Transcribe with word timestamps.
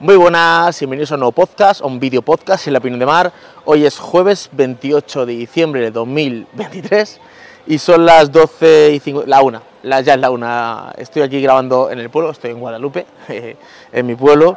Muy 0.00 0.14
buenas, 0.14 0.78
bienvenidos 0.78 1.10
a 1.10 1.16
un 1.16 1.20
nuevo 1.22 1.32
podcast, 1.32 1.82
a 1.82 1.86
un 1.86 1.98
vídeo 1.98 2.22
podcast 2.22 2.68
en 2.68 2.72
la 2.72 2.78
opinión 2.78 3.00
de 3.00 3.06
Mar. 3.06 3.32
Hoy 3.64 3.84
es 3.84 3.98
jueves 3.98 4.48
28 4.52 5.26
de 5.26 5.32
diciembre 5.32 5.80
de 5.80 5.90
2023 5.90 7.20
y 7.66 7.78
son 7.78 8.06
las 8.06 8.30
12 8.30 8.92
y 8.92 9.00
5, 9.00 9.24
la 9.26 9.42
1, 9.42 9.60
la, 9.82 10.00
ya 10.02 10.14
es 10.14 10.20
la 10.20 10.30
1. 10.30 10.92
Estoy 10.98 11.22
aquí 11.22 11.42
grabando 11.42 11.90
en 11.90 11.98
el 11.98 12.10
pueblo, 12.10 12.30
estoy 12.30 12.52
en 12.52 12.60
Guadalupe, 12.60 13.06
en 13.92 14.06
mi 14.06 14.14
pueblo, 14.14 14.56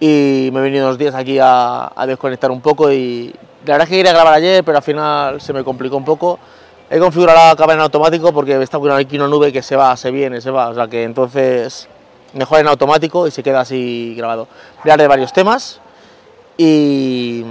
y 0.00 0.48
me 0.54 0.60
he 0.60 0.62
venido 0.62 0.86
unos 0.86 0.96
días 0.96 1.14
aquí 1.14 1.36
a, 1.38 1.92
desconectar 2.06 2.50
un 2.50 2.62
poco 2.62 2.90
y 2.90 3.26
la 3.66 3.74
verdad 3.74 3.82
es 3.82 3.90
que 3.90 3.96
quería 3.96 4.12
grabar 4.14 4.32
ayer, 4.32 4.64
pero 4.64 4.78
al 4.78 4.82
final 4.82 5.38
se 5.38 5.52
me 5.52 5.62
complicó 5.62 5.98
un 5.98 6.06
poco. 6.06 6.38
He 6.88 6.98
configurado 6.98 7.46
la 7.46 7.56
cámara 7.56 7.74
en 7.74 7.80
automático 7.82 8.32
porque 8.32 8.62
está 8.62 8.78
aquí 8.96 9.16
una 9.18 9.28
nube 9.28 9.52
que 9.52 9.60
se 9.60 9.76
va, 9.76 9.94
se 9.98 10.10
viene, 10.10 10.40
se 10.40 10.50
va, 10.50 10.70
o 10.70 10.74
sea 10.74 10.88
que 10.88 11.02
entonces 11.02 11.90
mejor 12.34 12.60
en 12.60 12.68
automático 12.68 13.26
y 13.26 13.30
se 13.30 13.42
queda 13.42 13.60
así 13.60 14.14
grabado. 14.16 14.48
Voy 14.82 14.90
a 14.90 14.94
hablar 14.94 15.00
de 15.00 15.08
varios 15.08 15.32
temas 15.32 15.80
y, 16.56 17.44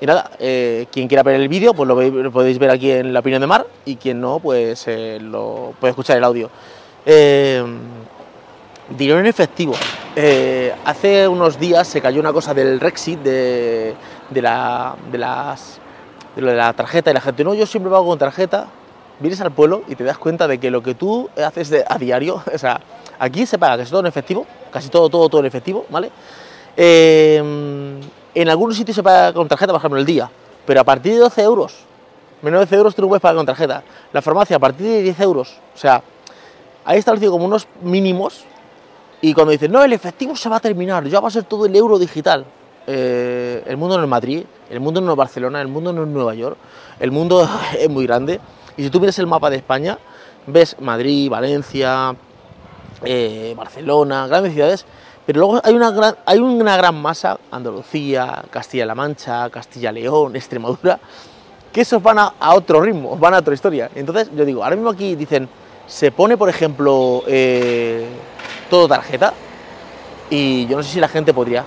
nada, 0.00 0.30
eh, 0.38 0.86
quien 0.92 1.08
quiera 1.08 1.22
ver 1.22 1.36
el 1.36 1.48
vídeo 1.48 1.74
pues 1.74 1.88
lo, 1.88 2.32
podéis 2.32 2.58
ver 2.58 2.70
aquí 2.70 2.90
en 2.90 3.12
La 3.12 3.20
Opinión 3.20 3.40
de 3.40 3.46
Mar 3.46 3.66
y 3.84 3.96
quien 3.96 4.20
no 4.20 4.38
pues 4.38 4.84
eh, 4.86 5.18
lo 5.20 5.74
puede 5.80 5.90
escuchar 5.90 6.16
el 6.16 6.24
audio. 6.24 6.50
Eh, 7.04 7.64
dinero 8.90 9.20
en 9.20 9.26
efectivo. 9.26 9.74
hace 10.84 11.28
unos 11.28 11.58
días 11.58 11.86
se 11.86 12.00
cayó 12.00 12.20
una 12.20 12.32
cosa 12.32 12.54
del 12.54 12.80
Rexit, 12.80 13.20
de, 13.20 13.94
la, 14.34 14.96
de, 15.10 15.18
las, 15.18 15.78
de 16.34 16.42
lo 16.42 16.50
de 16.50 16.56
la 16.56 16.72
tarjeta 16.72 17.10
y 17.10 17.14
la 17.14 17.20
gente, 17.20 17.44
no, 17.44 17.54
yo 17.54 17.66
siempre 17.66 17.90
pago 17.90 18.06
con 18.06 18.18
tarjeta. 18.18 18.68
Vienes 19.20 19.40
al 19.40 19.50
pueblo 19.50 19.82
y 19.88 19.96
te 19.96 20.04
das 20.04 20.16
cuenta 20.16 20.46
de 20.46 20.58
que 20.58 20.70
lo 20.70 20.80
que 20.80 20.94
tú 20.94 21.28
haces 21.44 21.74
a 21.88 21.98
diario, 21.98 22.40
o 22.54 22.58
sea, 22.58 22.80
Aquí 23.18 23.46
se 23.46 23.58
paga 23.58 23.78
casi 23.78 23.90
todo 23.90 24.00
en 24.00 24.06
efectivo, 24.06 24.46
casi 24.70 24.88
todo, 24.88 25.08
todo, 25.08 25.28
todo 25.28 25.40
en 25.40 25.46
efectivo, 25.46 25.86
¿vale? 25.90 26.10
Eh, 26.76 27.42
en 28.34 28.48
algunos 28.48 28.76
sitios 28.76 28.94
se 28.94 29.02
paga 29.02 29.32
con 29.32 29.48
tarjeta, 29.48 29.72
por 29.72 29.80
ejemplo, 29.80 29.98
el 29.98 30.06
día, 30.06 30.30
pero 30.64 30.80
a 30.80 30.84
partir 30.84 31.14
de 31.14 31.18
12 31.18 31.42
euros, 31.42 31.74
menos 32.42 32.60
de 32.60 32.66
12 32.66 32.76
euros 32.76 32.94
tú 32.94 33.02
no 33.02 33.08
puedes 33.08 33.22
pagar 33.22 33.36
con 33.36 33.46
tarjeta. 33.46 33.82
La 34.12 34.22
farmacia 34.22 34.56
a 34.56 34.60
partir 34.60 34.86
de 34.86 35.02
10 35.02 35.20
euros, 35.20 35.58
o 35.74 35.78
sea, 35.78 36.02
ahí 36.84 36.98
establecido 36.98 37.32
como 37.32 37.46
unos 37.46 37.66
mínimos 37.82 38.44
y 39.20 39.34
cuando 39.34 39.50
dicen, 39.50 39.72
no, 39.72 39.82
el 39.82 39.92
efectivo 39.92 40.36
se 40.36 40.48
va 40.48 40.56
a 40.56 40.60
terminar, 40.60 41.04
ya 41.08 41.20
va 41.20 41.28
a 41.28 41.30
ser 41.30 41.44
todo 41.44 41.66
el 41.66 41.74
euro 41.74 41.98
digital. 41.98 42.44
Eh, 42.86 43.62
el 43.66 43.76
mundo 43.76 43.96
no 43.96 44.04
es 44.04 44.08
Madrid, 44.08 44.44
el 44.70 44.80
mundo 44.80 45.00
no 45.00 45.10
es 45.10 45.16
Barcelona, 45.16 45.60
el 45.60 45.68
mundo 45.68 45.92
no 45.92 46.04
es 46.04 46.08
Nueva 46.08 46.34
York, 46.34 46.56
el 47.00 47.10
mundo 47.10 47.48
es 47.78 47.90
muy 47.90 48.06
grande. 48.06 48.40
Y 48.76 48.84
si 48.84 48.90
tú 48.90 49.00
miras 49.00 49.18
el 49.18 49.26
mapa 49.26 49.50
de 49.50 49.56
España, 49.56 49.98
ves 50.46 50.76
Madrid, 50.78 51.28
Valencia, 51.28 52.14
eh, 53.04 53.54
Barcelona, 53.56 54.26
grandes 54.26 54.52
ciudades, 54.52 54.86
pero 55.28 55.40
luego 55.40 55.60
hay 55.62 55.74
una, 55.74 55.90
gran, 55.90 56.16
hay 56.24 56.38
una 56.38 56.76
gran 56.76 57.00
masa, 57.00 57.38
Andalucía, 57.50 58.42
Castilla-La 58.50 58.94
Mancha, 58.94 59.50
Castilla-León, 59.50 60.34
Extremadura, 60.36 60.98
que 61.72 61.82
esos 61.82 62.02
van 62.02 62.18
a, 62.18 62.32
otro 62.54 62.80
ritmo, 62.80 63.16
van 63.16 63.34
a 63.34 63.38
otra 63.38 63.52
historia. 63.52 63.90
Entonces, 63.94 64.30
yo 64.34 64.44
digo, 64.44 64.64
ahora 64.64 64.76
mismo 64.76 64.90
aquí 64.90 65.14
dicen, 65.16 65.48
se 65.86 66.10
pone, 66.12 66.36
por 66.36 66.48
ejemplo, 66.48 67.24
eh, 67.26 68.06
todo 68.70 68.88
tarjeta, 68.88 69.34
y 70.30 70.66
yo 70.66 70.78
no 70.78 70.82
sé 70.82 70.94
si 70.94 71.00
la 71.00 71.08
gente 71.08 71.34
podría, 71.34 71.62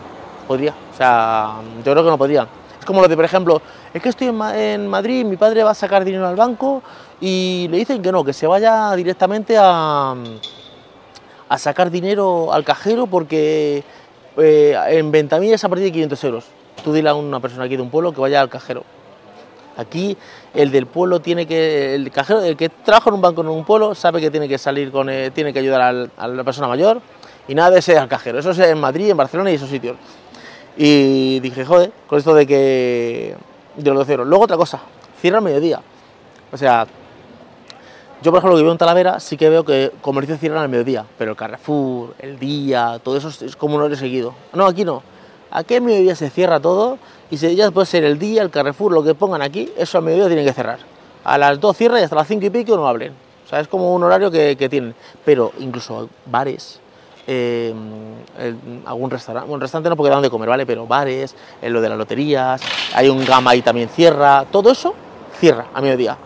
podría, 0.47 0.73
o 0.93 0.97
sea, 0.97 1.57
yo 1.85 1.91
creo 1.91 2.03
que 2.03 2.09
no 2.09 2.17
podría. 2.17 2.47
Es 2.79 2.85
como 2.85 2.99
lo 2.99 3.07
de, 3.07 3.15
por 3.15 3.25
ejemplo, 3.25 3.61
es 3.93 4.01
que 4.01 4.09
estoy 4.09 4.29
en, 4.29 4.41
en 4.41 4.87
Madrid, 4.87 5.23
mi 5.23 5.37
padre 5.37 5.63
va 5.63 5.69
a 5.69 5.75
sacar 5.75 6.03
dinero 6.03 6.27
al 6.27 6.35
banco 6.35 6.81
y 7.19 7.67
le 7.69 7.77
dicen 7.77 8.01
que 8.01 8.11
no, 8.11 8.23
que 8.23 8.33
se 8.33 8.47
vaya 8.47 8.91
directamente 8.95 9.55
a 9.55 10.15
a 11.51 11.57
sacar 11.57 11.91
dinero 11.91 12.53
al 12.53 12.63
cajero 12.63 13.07
porque 13.07 13.83
eh, 14.37 14.77
en 14.87 15.11
ventamilla 15.11 15.55
es 15.55 15.63
a 15.65 15.67
partir 15.67 15.83
de 15.83 15.91
500 15.91 16.23
euros. 16.23 16.45
Tú 16.81 16.93
dile 16.93 17.09
a 17.09 17.13
una 17.13 17.41
persona 17.41 17.65
aquí 17.65 17.75
de 17.75 17.81
un 17.81 17.89
pueblo 17.89 18.13
que 18.13 18.21
vaya 18.21 18.39
al 18.39 18.47
cajero. 18.47 18.85
Aquí 19.75 20.15
el 20.53 20.71
del 20.71 20.85
pueblo 20.85 21.19
tiene 21.19 21.45
que, 21.45 21.93
el 21.93 22.09
cajero, 22.09 22.41
el 22.41 22.55
que 22.55 22.69
trabaja 22.69 23.09
en 23.09 23.15
un 23.15 23.21
banco 23.21 23.41
en 23.41 23.49
un 23.49 23.65
pueblo 23.65 23.93
sabe 23.95 24.21
que 24.21 24.31
tiene 24.31 24.47
que 24.47 24.57
salir 24.57 24.93
con, 24.93 25.09
eh, 25.09 25.29
tiene 25.31 25.51
que 25.51 25.59
ayudar 25.59 26.09
a 26.15 26.27
la 26.29 26.43
persona 26.45 26.69
mayor 26.69 27.01
y 27.49 27.53
nada 27.53 27.71
de 27.71 27.79
ese 27.79 27.97
al 27.97 28.07
cajero. 28.07 28.39
Eso 28.39 28.51
es 28.51 28.59
en 28.59 28.79
Madrid, 28.79 29.09
en 29.09 29.17
Barcelona 29.17 29.51
y 29.51 29.55
esos 29.55 29.69
sitios. 29.69 29.97
Y 30.77 31.41
dije, 31.41 31.65
joder, 31.65 31.91
con 32.07 32.17
esto 32.17 32.33
de 32.33 32.47
que 32.47 33.35
de 33.75 33.89
los 33.89 33.99
12 33.99 34.11
euros. 34.13 34.27
Luego 34.27 34.45
otra 34.45 34.55
cosa, 34.55 34.79
cierra 35.19 35.39
al 35.39 35.43
mediodía. 35.43 35.81
O 36.49 36.55
sea, 36.55 36.87
yo, 38.21 38.31
por 38.31 38.37
ejemplo, 38.37 38.55
que 38.55 38.61
vivo 38.61 38.71
en 38.71 38.77
Talavera, 38.77 39.19
sí 39.19 39.35
que 39.35 39.49
veo 39.49 39.65
que 39.65 39.91
comercio 40.01 40.37
cierran 40.37 40.61
al 40.61 40.69
mediodía, 40.69 41.05
pero 41.17 41.31
el 41.31 41.37
Carrefour, 41.37 42.13
el 42.19 42.37
día, 42.37 42.99
todo 43.03 43.17
eso 43.17 43.29
es 43.29 43.55
como 43.55 43.75
un 43.75 43.81
horario 43.81 43.97
seguido. 43.97 44.35
No, 44.53 44.67
aquí 44.67 44.85
no. 44.85 45.01
Aquí 45.49 45.75
al 45.75 45.81
mediodía 45.81 46.15
se 46.15 46.29
cierra 46.29 46.59
todo 46.59 46.99
y 47.31 47.37
si 47.37 47.55
ya 47.55 47.71
puede 47.71 47.87
ser 47.87 48.03
el 48.03 48.19
día, 48.19 48.43
el 48.43 48.51
Carrefour, 48.51 48.91
lo 48.91 49.03
que 49.03 49.15
pongan 49.15 49.41
aquí, 49.41 49.71
eso 49.75 49.97
al 49.97 50.03
mediodía 50.03 50.27
tienen 50.27 50.45
que 50.45 50.53
cerrar. 50.53 50.77
A 51.23 51.37
las 51.39 51.59
2 51.59 51.75
cierra 51.75 51.99
y 51.99 52.03
hasta 52.03 52.15
las 52.15 52.27
5 52.27 52.45
y 52.45 52.49
pico 52.51 52.75
no 52.75 52.87
hablen. 52.87 53.13
O 53.45 53.49
sea, 53.49 53.59
es 53.59 53.67
como 53.67 53.93
un 53.93 54.03
horario 54.03 54.29
que, 54.29 54.55
tienen. 54.69 54.93
Pero 55.25 55.51
incluso 55.59 56.07
bares, 56.27 56.79
eh, 57.25 57.73
algún 58.85 59.09
restaurante, 59.09 59.51
un 59.51 59.59
restaurante 59.59 59.89
no 59.89 59.95
porque 59.95 60.11
dan 60.11 60.21
de 60.21 60.29
comer, 60.29 60.47
¿vale? 60.47 60.67
Pero 60.67 60.85
bares, 60.85 61.35
en 61.59 61.73
lo 61.73 61.81
de 61.81 61.89
las 61.89 61.97
loterías, 61.97 62.61
hay 62.93 63.09
un 63.09 63.25
gama 63.25 63.51
ahí 63.51 63.63
también 63.63 63.89
cierra, 63.89 64.45
todo 64.51 64.71
eso 64.71 64.93
cierra 65.39 65.65
a 65.73 65.81
mediodía. 65.81 66.17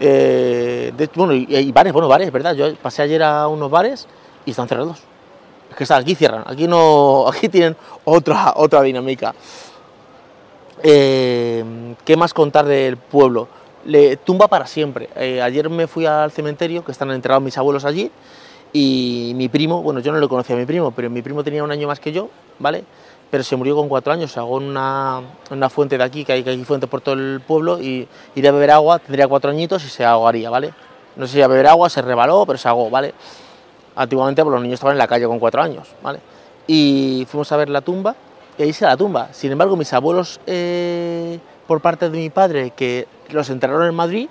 Eh, 0.00 0.92
bueno, 1.14 1.32
y, 1.34 1.72
bares, 1.72 1.92
bueno, 1.92 2.08
bares, 2.08 2.30
¿verdad? 2.32 2.54
Yo 2.54 2.74
pasé 2.76 3.02
ayer 3.02 3.22
a 3.22 3.48
unos 3.48 3.70
bares 3.70 4.06
y 4.44 4.50
están 4.50 4.68
cerrados. 4.68 4.98
Es 5.70 5.88
que 5.88 5.94
aquí 5.94 6.14
cierran, 6.14 6.44
aquí 6.46 6.66
no, 6.68 7.26
aquí 7.32 7.48
tienen 7.48 7.76
otra, 8.04 8.52
otra 8.56 8.82
dinámica. 8.82 9.34
Eh, 10.82 11.64
¿Qué 12.04 12.16
más 12.16 12.34
contar 12.34 12.66
del 12.66 12.96
pueblo? 12.96 13.48
Le 13.86 14.16
tumba 14.16 14.48
para 14.48 14.66
siempre. 14.66 15.08
Eh, 15.16 15.40
ayer 15.40 15.68
me 15.70 15.86
fui 15.86 16.06
al 16.06 16.30
cementerio, 16.30 16.84
que 16.84 16.92
están 16.92 17.10
enterrados 17.10 17.42
mis 17.42 17.56
abuelos 17.56 17.84
allí, 17.84 18.10
y 18.72 19.32
mi 19.36 19.48
primo, 19.48 19.82
bueno, 19.82 20.00
yo 20.00 20.12
no 20.12 20.18
lo 20.18 20.28
conocía 20.28 20.56
a 20.56 20.58
mi 20.58 20.66
primo, 20.66 20.90
pero 20.90 21.08
mi 21.08 21.22
primo 21.22 21.44
tenía 21.44 21.62
un 21.62 21.70
año 21.70 21.86
más 21.86 22.00
que 22.00 22.12
yo, 22.12 22.28
¿vale? 22.58 22.84
Pero 23.30 23.42
se 23.42 23.56
murió 23.56 23.74
con 23.76 23.88
cuatro 23.88 24.12
años. 24.12 24.32
Se 24.32 24.40
ahogó 24.40 24.60
en 24.60 24.68
una, 24.68 25.22
una, 25.50 25.70
fuente 25.70 25.98
de 25.98 26.04
aquí, 26.04 26.24
que 26.24 26.32
hay, 26.32 26.44
que 26.44 26.50
hay 26.50 26.64
fuentes 26.64 26.88
por 26.88 27.00
todo 27.00 27.14
el 27.14 27.40
pueblo, 27.40 27.80
y 27.80 28.08
iría 28.34 28.50
a 28.50 28.52
beber 28.52 28.70
agua, 28.70 28.98
tendría 28.98 29.28
cuatro 29.28 29.50
añitos 29.50 29.84
y 29.84 29.88
se 29.88 30.04
ahogaría, 30.04 30.50
¿vale? 30.50 30.72
No 31.16 31.26
sé 31.26 31.34
si 31.34 31.42
a 31.42 31.48
beber 31.48 31.66
agua, 31.66 31.88
se 31.90 32.02
rebaló, 32.02 32.44
pero 32.46 32.58
se 32.58 32.68
ahogó, 32.68 32.90
¿vale? 32.90 33.14
Antiguamente 33.96 34.42
pues, 34.42 34.52
los 34.52 34.62
niños 34.62 34.74
estaban 34.74 34.94
en 34.94 34.98
la 34.98 35.06
calle 35.06 35.26
con 35.26 35.38
cuatro 35.38 35.62
años, 35.62 35.88
¿vale? 36.02 36.20
Y 36.66 37.26
fuimos 37.28 37.50
a 37.52 37.56
ver 37.56 37.68
la 37.68 37.80
tumba, 37.80 38.14
y 38.58 38.62
ahí 38.62 38.72
se 38.72 38.84
la 38.84 38.96
tumba. 38.96 39.28
Sin 39.32 39.52
embargo, 39.52 39.76
mis 39.76 39.92
abuelos, 39.92 40.40
eh, 40.46 41.38
por 41.66 41.80
parte 41.80 42.10
de 42.10 42.18
mi 42.18 42.30
padre, 42.30 42.70
que 42.70 43.06
los 43.30 43.50
enterraron 43.50 43.86
en 43.86 43.94
Madrid, 43.94 44.28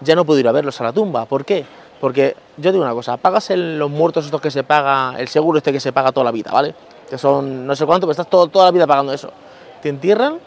ya 0.00 0.14
no 0.14 0.24
puedo 0.24 0.40
ir 0.40 0.48
a 0.48 0.52
verlos 0.52 0.80
a 0.80 0.84
la 0.84 0.92
tumba. 0.92 1.26
¿Por 1.26 1.44
qué? 1.44 1.64
Porque 2.00 2.34
yo 2.56 2.72
digo 2.72 2.82
una 2.82 2.94
cosa, 2.94 3.16
pagas 3.16 3.50
los 3.50 3.90
muertos 3.90 4.24
estos 4.24 4.40
que 4.40 4.50
se 4.50 4.62
paga, 4.62 5.14
el 5.18 5.28
seguro 5.28 5.58
este 5.58 5.72
que 5.72 5.80
se 5.80 5.92
paga 5.92 6.12
toda 6.12 6.24
la 6.24 6.32
vida, 6.32 6.50
¿vale? 6.50 6.74
Que 7.10 7.18
son 7.18 7.66
no 7.66 7.74
sé 7.74 7.84
cuánto, 7.84 8.06
pero 8.06 8.12
estás 8.12 8.30
toda 8.30 8.64
la 8.64 8.70
vida 8.70 8.86
pagando 8.86 9.12
eso. 9.12 9.30
Te 9.82 9.88
entierran 9.88 10.38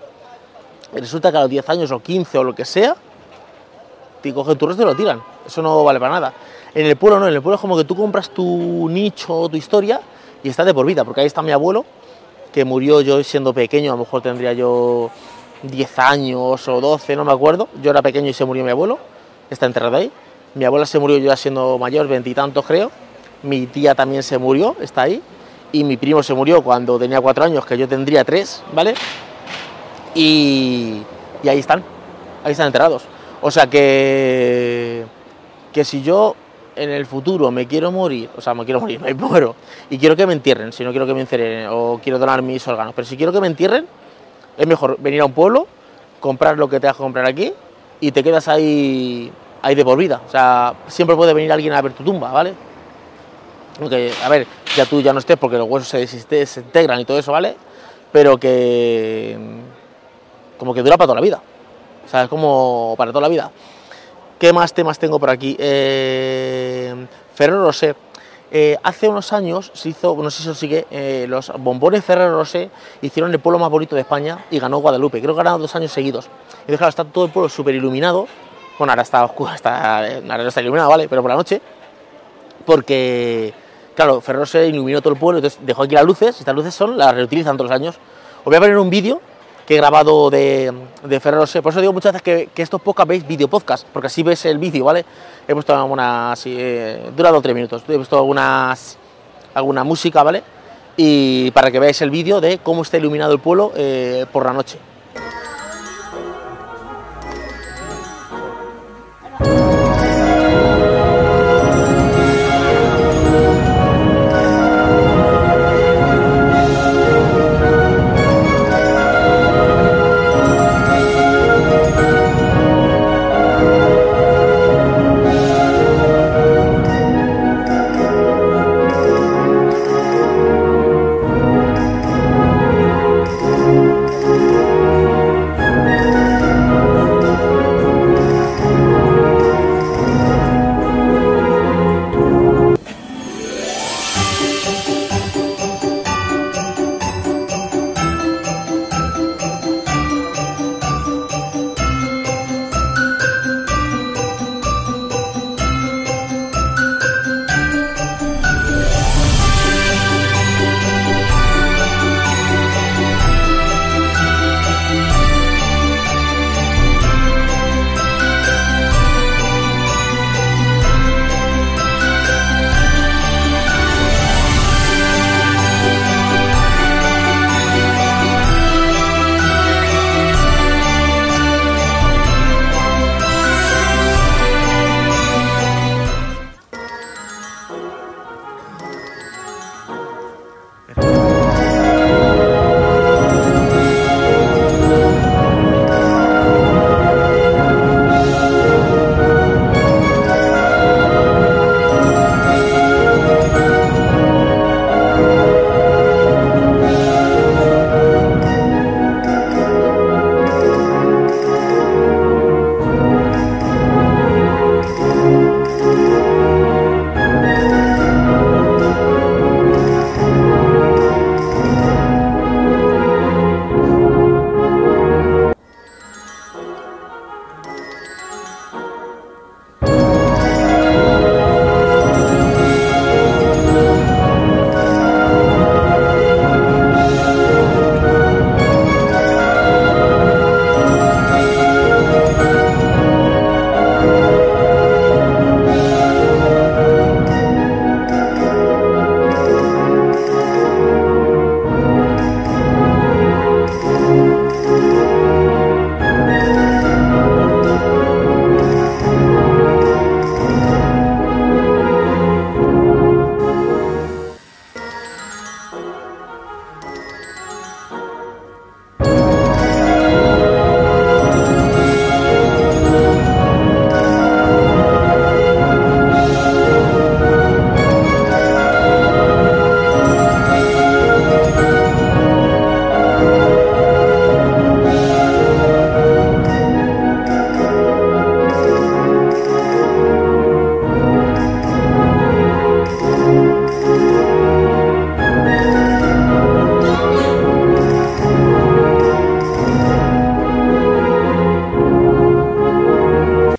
y 0.96 1.00
resulta 1.00 1.30
que 1.30 1.38
a 1.38 1.42
los 1.42 1.50
10 1.50 1.70
años 1.70 1.92
o 1.92 2.00
15 2.00 2.38
o 2.38 2.44
lo 2.44 2.56
que 2.56 2.64
sea, 2.64 2.96
te 4.22 4.34
cogen 4.34 4.58
tu 4.58 4.66
resto 4.66 4.82
y 4.82 4.86
lo 4.86 4.96
tiran. 4.96 5.22
Eso 5.46 5.62
no 5.62 5.84
vale 5.84 6.00
para 6.00 6.14
nada. 6.14 6.34
En 6.74 6.86
el 6.86 6.96
pueblo 6.96 7.20
no, 7.20 7.28
en 7.28 7.34
el 7.34 7.42
pueblo 7.42 7.56
es 7.56 7.62
como 7.62 7.76
que 7.76 7.84
tú 7.84 7.96
compras 7.96 8.30
tu 8.30 8.88
nicho 8.90 9.50
tu 9.50 9.58
historia 9.58 10.00
y 10.42 10.50
está 10.50 10.64
de 10.64 10.74
por 10.74 10.86
vida, 10.86 11.04
porque 11.04 11.22
ahí 11.22 11.28
está 11.28 11.42
mi 11.42 11.52
abuelo, 11.52 11.86
que 12.54 12.64
murió 12.64 13.02
yo 13.02 13.22
siendo 13.24 13.54
pequeño, 13.54 13.92
a 13.92 13.96
lo 13.96 14.04
mejor 14.04 14.22
tendría 14.22 14.54
yo 14.54 15.10
10 15.64 16.00
años 16.00 16.68
o 16.68 16.82
12, 16.82 17.16
no 17.18 17.26
me 17.26 17.34
acuerdo. 17.34 17.68
Yo 17.82 17.92
era 17.92 18.02
pequeño 18.02 18.30
y 18.30 18.34
se 18.34 18.46
murió 18.46 18.64
mi 18.64 18.72
abuelo, 18.72 19.00
está 19.50 19.66
enterrado 19.66 19.98
ahí. 19.98 20.12
Mi 20.56 20.64
abuela 20.64 20.86
se 20.86 20.98
murió 20.98 21.18
yo 21.18 21.26
ya 21.26 21.36
siendo 21.36 21.78
mayor, 21.78 22.08
veintitantos 22.08 22.66
creo. 22.66 22.90
Mi 23.42 23.68
tía 23.68 23.96
también 23.96 24.24
se 24.24 24.38
murió, 24.38 24.78
está 24.80 25.02
ahí 25.02 25.22
y 25.74 25.84
mi 25.84 25.98
primo 25.98 26.24
se 26.24 26.34
murió 26.34 26.62
cuando 26.62 26.98
tenía 26.98 27.20
cuatro 27.20 27.44
años, 27.44 27.66
que 27.66 27.78
yo 27.78 27.88
tendría 27.88 28.24
tres, 28.24 28.64
¿vale? 28.74 28.94
Y, 30.16 31.02
y 31.42 31.50
ahí 31.50 31.60
están, 31.60 31.84
ahí 32.44 32.52
están 32.52 32.68
enterrados. 32.68 33.04
O 33.42 33.50
sea 33.52 33.68
que, 33.68 35.04
que 35.74 35.84
si 35.84 36.04
yo 36.04 36.36
en 36.76 36.92
el 36.92 37.08
futuro 37.08 37.50
me 37.52 37.68
quiero 37.68 37.92
morir, 37.92 38.30
o 38.38 38.42
sea, 38.42 38.54
me 38.54 38.66
quiero 38.66 38.80
morir, 38.80 39.00
me 39.02 39.16
muero, 39.16 39.56
y 39.90 39.98
quiero 39.98 40.16
que 40.16 40.28
me 40.28 40.34
entierren, 40.34 40.72
si 40.72 40.84
no 40.84 40.92
quiero 40.92 41.08
que 41.08 41.16
me 41.16 41.22
entierren, 41.22 41.68
o 41.72 42.00
quiero 42.02 42.20
donar 42.20 42.44
mis 42.44 42.66
órganos, 42.68 42.94
pero 42.96 43.08
si 43.08 43.18
quiero 43.18 43.34
que 43.34 43.42
me 43.42 43.48
entierren, 43.48 43.88
es 44.56 44.68
mejor 44.68 44.98
venir 45.00 45.22
a 45.22 45.26
un 45.26 45.34
pueblo, 45.34 45.68
comprar 46.20 46.58
lo 46.58 46.70
que 46.70 46.80
te 46.80 46.88
has 46.88 46.96
que 46.96 47.02
comprar 47.02 47.26
aquí, 47.26 47.52
y 48.00 48.12
te 48.12 48.24
quedas 48.24 48.48
ahí, 48.48 49.32
ahí 49.64 49.74
de 49.74 49.84
por 49.84 49.98
vida. 49.98 50.22
O 50.28 50.30
sea, 50.30 50.76
siempre 50.88 51.16
puede 51.16 51.34
venir 51.34 51.52
alguien 51.52 51.74
a 51.74 51.82
ver 51.82 51.94
tu 51.94 52.04
tumba, 52.04 52.32
¿vale? 52.32 52.54
Aunque, 53.80 54.12
a 54.24 54.30
ver, 54.30 54.46
ya 54.76 54.86
tú 54.86 55.02
ya 55.02 55.14
no 55.14 55.20
estés 55.20 55.38
porque 55.38 55.58
los 55.58 55.68
huesos 55.68 55.90
se, 55.90 56.60
integran 56.60 57.00
y 57.00 57.06
todo 57.06 57.20
eso, 57.20 57.32
¿vale? 57.32 57.56
Pero 58.12 58.38
que 58.38 59.38
como 60.58 60.74
que 60.74 60.82
dura 60.82 60.98
para 60.98 61.08
toda 61.08 61.16
la 61.16 61.22
vida. 61.22 61.42
O 62.06 62.10
sea, 62.10 62.24
es 62.24 62.30
como 62.30 62.96
para 62.98 63.12
toda 63.12 63.22
la 63.22 63.30
vida. 63.30 63.52
¿Qué 64.40 64.52
más 64.54 64.74
temas 64.74 65.00
tengo 65.00 65.20
por 65.20 65.30
aquí? 65.30 65.56
Eh, 65.60 66.94
Ferrero 67.34 67.66
Rocher. 67.66 67.96
Eh, 68.56 68.78
hace 68.84 69.08
unos 69.08 69.34
años 69.34 69.72
se 69.74 69.90
hizo, 69.90 70.16
no 70.16 70.30
sé 70.30 70.44
si 70.44 70.44
eso 70.44 70.54
sigue, 70.54 70.86
eh, 70.92 71.26
los 71.28 71.52
bombones 71.58 72.06
Ferrero 72.06 72.38
Rocher 72.38 72.70
hicieron 73.02 73.32
el 73.32 73.40
pueblo 73.40 73.58
más 73.58 73.72
bonito 73.72 73.96
de 73.96 74.02
España 74.02 74.46
y 74.52 74.60
ganó 74.60 74.78
Guadalupe. 74.78 75.22
Creo 75.22 75.34
que 75.34 75.38
ganaron 75.38 75.62
dos 75.62 75.76
años 75.76 75.92
seguidos. 75.92 76.30
Y 76.68 76.78
claro, 76.78 76.90
está 76.90 77.04
todo 77.04 77.26
el 77.26 77.32
pueblo 77.32 77.50
súper 77.50 77.74
iluminado. 77.74 78.28
Bueno, 78.78 78.92
ahora 78.92 79.02
está 79.02 79.26
oscuro, 79.26 79.54
está, 79.54 79.98
ahora 79.98 80.20
no 80.22 80.48
está 80.48 80.62
iluminado, 80.62 80.90
¿vale? 80.90 81.08
Pero 81.10 81.22
por 81.22 81.32
la 81.32 81.38
noche. 81.38 81.62
Porque, 82.66 83.54
claro, 83.96 84.22
Ferrero 84.22 84.44
Rocher 84.44 84.66
iluminó 84.66 85.02
todo 85.02 85.14
el 85.14 85.20
pueblo, 85.20 85.40
entonces 85.40 85.60
dejó 85.64 85.84
aquí 85.84 85.96
las 85.96 86.06
luces. 86.06 86.40
Estas 86.40 86.56
luces 86.56 86.74
son, 86.74 86.98
las 86.98 87.14
reutilizan 87.14 87.58
todos 87.58 87.70
los 87.70 87.76
años. 87.76 87.96
Os 88.40 88.46
voy 88.46 88.56
a 88.56 88.60
poner 88.60 88.78
un 88.78 88.90
vídeo 88.90 89.22
que 89.66 89.76
he 89.76 89.78
grabado 89.78 90.30
de, 90.30 90.74
de 91.04 91.20
Ferrero 91.20 91.42
Rocher. 91.42 91.62
Por 91.62 91.72
eso 91.72 91.82
digo 91.82 91.94
muchas 91.94 92.14
veces 92.14 92.50
que, 92.54 92.62
estos 92.62 92.82
podcasts 92.82 93.08
veis 93.08 93.28
vídeo 93.28 93.48
podcast, 93.48 93.88
porque 93.92 94.08
así 94.08 94.24
ves 94.24 94.46
el 94.46 94.58
vídeo, 94.58 94.86
¿vale? 94.86 95.06
He 95.48 95.54
puesto 95.54 95.76
alguna, 95.76 96.34
así, 96.34 96.56
eh, 96.58 97.12
durado 97.16 97.42
tres 97.42 97.56
minutos, 97.56 97.84
he 97.88 97.96
puesto 97.96 98.18
algunas, 98.18 98.98
alguna 99.54 99.84
música, 99.84 100.24
¿vale? 100.24 100.44
Y 100.98 101.52
para 101.52 101.72
que 101.72 101.80
veáis 101.80 102.02
el 102.02 102.12
vídeo 102.12 102.40
de 102.42 102.60
cómo 102.60 102.82
está 102.82 102.98
iluminado 102.98 103.34
el 103.34 103.40
pueblo 103.40 103.72
eh, 103.76 104.26
por 104.32 104.46
la 104.46 104.54
noche. 104.54 104.78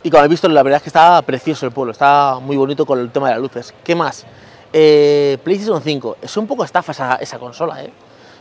Y 0.04 0.10
como 0.10 0.18
habéis 0.18 0.32
visto, 0.32 0.48
la 0.48 0.62
verdad 0.62 0.76
es 0.76 0.82
que 0.82 0.90
está 0.90 1.20
precioso 1.22 1.64
el 1.64 1.72
pueblo, 1.72 1.90
está 1.90 2.38
muy 2.38 2.58
bonito 2.58 2.84
con 2.84 3.00
el 3.00 3.10
tema 3.10 3.28
de 3.28 3.36
las 3.36 3.40
luces. 3.40 3.74
¿Qué 3.82 3.94
más? 3.94 4.26
Eh, 4.70 5.38
PlayStation 5.42 5.80
5, 5.80 6.18
es 6.20 6.36
un 6.36 6.46
poco 6.46 6.62
estafa 6.62 7.16
esa, 7.20 7.38
consola, 7.38 7.82
¿eh? 7.82 7.90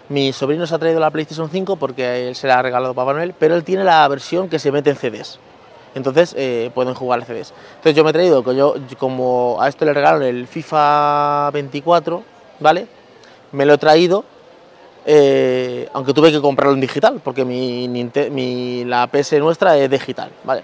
Mi 0.10 0.34
sobrino 0.34 0.68
se 0.68 0.76
ha 0.76 0.78
traído 0.78 1.00
la 1.00 1.10
PlayStation 1.10 1.50
5 1.50 1.78
porque 1.78 2.28
él 2.28 2.36
se 2.36 2.48
la 2.48 2.60
ha 2.60 2.62
regalado 2.62 2.94
Papá 2.94 3.14
Noel, 3.14 3.34
pero 3.40 3.56
él 3.56 3.64
tiene 3.64 3.86
la 3.86 4.06
versión 4.10 4.50
que 4.50 4.60
se 4.60 4.74
mete 4.74 4.90
en 4.90 4.98
CDs. 4.98 5.40
Entonces 5.96 6.36
eh, 6.38 6.70
pueden 6.76 6.96
jugar 6.96 7.24
CDs. 7.24 7.54
Entonces 7.78 7.96
yo 7.96 8.04
me 8.04 8.10
he 8.10 8.14
traído, 8.14 8.52
yo, 8.52 8.76
como 9.00 9.56
a 9.62 9.70
esto 9.70 9.86
le 9.86 9.94
regalaron 9.94 10.24
el 10.24 10.48
FIFA 10.48 11.50
24, 11.52 12.24
¿vale? 12.60 12.88
Me 13.54 13.66
lo 13.66 13.76
he 13.76 13.78
traído, 13.78 14.26
eh, 15.06 15.88
aunque 15.94 16.14
tuve 16.14 16.30
que 16.30 16.42
comprarlo 16.42 16.74
en 16.74 16.82
digital, 16.82 17.22
porque 17.24 17.46
mi, 17.46 17.88
mi, 17.88 18.84
la 18.84 19.08
PS 19.08 19.40
nuestra 19.40 19.78
es 19.78 19.90
digital, 19.90 20.30
¿vale? 20.44 20.64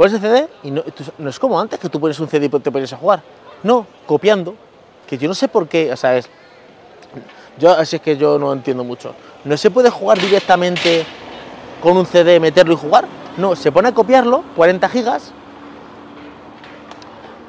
Pones 0.00 0.14
el 0.14 0.20
CD 0.22 0.48
y 0.62 0.70
no, 0.70 0.82
es 1.28 1.38
como 1.38 1.60
antes 1.60 1.78
que 1.78 1.90
tú 1.90 2.00
pones 2.00 2.18
un 2.20 2.26
CD 2.26 2.46
y 2.46 2.48
te 2.48 2.70
pones 2.70 2.90
a 2.90 2.96
jugar. 2.96 3.22
No, 3.62 3.86
copiando. 4.06 4.54
Que 5.06 5.18
yo 5.18 5.28
no 5.28 5.34
sé 5.34 5.46
por 5.46 5.68
qué, 5.68 5.92
o 5.92 5.96
sea, 5.98 6.16
es. 6.16 6.26
Yo, 7.58 7.70
así 7.72 7.96
es 7.96 8.00
que 8.00 8.16
yo 8.16 8.38
no 8.38 8.50
entiendo 8.54 8.82
mucho. 8.82 9.14
No 9.44 9.58
se 9.58 9.70
puede 9.70 9.90
jugar 9.90 10.18
directamente 10.18 11.04
con 11.82 11.98
un 11.98 12.06
CD, 12.06 12.40
meterlo 12.40 12.72
y 12.72 12.76
jugar. 12.78 13.04
No, 13.36 13.54
se 13.54 13.70
pone 13.70 13.90
a 13.90 13.92
copiarlo, 13.92 14.42
40 14.56 14.88
gigas, 14.88 15.32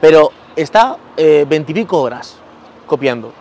pero 0.02 0.34
está 0.54 0.98
eh, 1.16 1.46
20 1.48 1.72
y 1.72 1.76
pico 1.76 2.02
horas 2.02 2.36
copiando. 2.86 3.32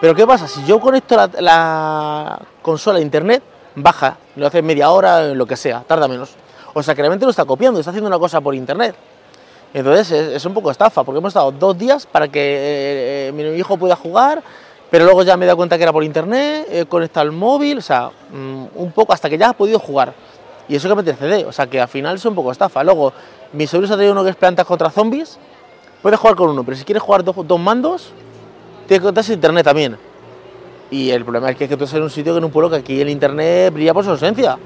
Pero 0.00 0.14
¿qué 0.14 0.24
pasa? 0.28 0.46
Si 0.46 0.64
yo 0.64 0.78
conecto 0.78 1.16
la 1.40 2.40
consola 2.62 3.00
a 3.00 3.02
internet, 3.02 3.42
baja, 3.74 4.16
lo 4.36 4.46
hace 4.46 4.62
media 4.62 4.92
hora, 4.92 5.34
lo 5.34 5.44
que 5.44 5.56
sea, 5.56 5.80
tarda 5.80 6.06
menos. 6.06 6.36
O 6.74 6.80
realmente 6.80 7.24
lo 7.24 7.30
está 7.30 7.44
copiando, 7.44 7.80
está 7.80 7.90
haciendo 7.90 8.08
una 8.08 8.18
cosa 8.18 8.40
por 8.40 8.54
internet. 8.54 8.94
Entonces 9.74 10.10
es, 10.10 10.44
un 10.44 10.54
poco 10.54 10.70
estafa, 10.70 11.02
porque 11.02 11.18
hemos 11.18 11.30
estado 11.30 11.50
dos 11.50 11.76
días 11.76 12.06
para 12.06 12.28
que 12.28 12.40
eh, 12.40 13.28
eh, 13.28 13.32
mi 13.32 13.42
hijo 13.58 13.76
pueda 13.76 13.96
jugar, 13.96 14.42
pero 14.90 15.04
luego 15.04 15.22
ya 15.22 15.36
me 15.36 15.44
he 15.44 15.46
dado 15.46 15.56
cuenta 15.56 15.78
que 15.78 15.82
era 15.82 15.92
por 15.92 16.04
internet, 16.04 16.66
he 16.70 16.84
conectado 16.84 17.24
el 17.24 17.32
móvil, 17.32 17.78
o 17.78 17.82
sea, 17.82 18.10
mm, 18.30 18.64
un 18.74 18.92
poco 18.92 19.14
hasta 19.14 19.30
que 19.30 19.38
ya 19.38 19.50
ha 19.50 19.52
podido 19.54 19.78
jugar. 19.78 20.12
Y 20.68 20.76
eso 20.76 20.88
que 20.88 20.94
me 20.94 21.14
CD, 21.14 21.44
o 21.46 21.52
sea 21.52 21.66
que 21.66 21.80
al 21.80 21.88
final 21.88 22.16
es 22.16 22.24
un 22.24 22.34
poco 22.34 22.52
estafa. 22.52 22.84
Luego, 22.84 23.12
mi 23.52 23.66
sobrino 23.66 23.88
se 23.88 23.94
ha 23.94 23.96
traído 23.96 24.12
uno 24.12 24.24
que 24.24 24.30
es 24.30 24.36
plantas 24.36 24.66
contra 24.66 24.90
zombies, 24.90 25.38
puedes 26.02 26.20
jugar 26.20 26.36
con 26.36 26.50
uno, 26.50 26.64
pero 26.64 26.76
si 26.76 26.84
quieres 26.84 27.02
jugar 27.02 27.24
dos, 27.24 27.34
dos 27.46 27.60
mandos, 27.60 28.12
tienes 28.86 29.00
que 29.00 29.04
conectarse 29.04 29.32
internet 29.32 29.64
también. 29.64 29.96
Y 30.90 31.10
el 31.10 31.24
problema 31.24 31.50
es 31.50 31.56
que, 31.56 31.64
es 31.64 31.70
que 31.70 31.76
tú 31.78 31.84
estás 31.84 31.96
en 31.96 32.02
un 32.02 32.10
sitio 32.10 32.34
que 32.34 32.38
en 32.38 32.44
un 32.44 32.50
pueblo 32.50 32.68
que 32.68 32.76
aquí 32.76 33.00
el 33.00 33.08
internet 33.08 33.72
brilla 33.72 33.94
por 33.94 34.04
su 34.04 34.10
ausencia. 34.10 34.58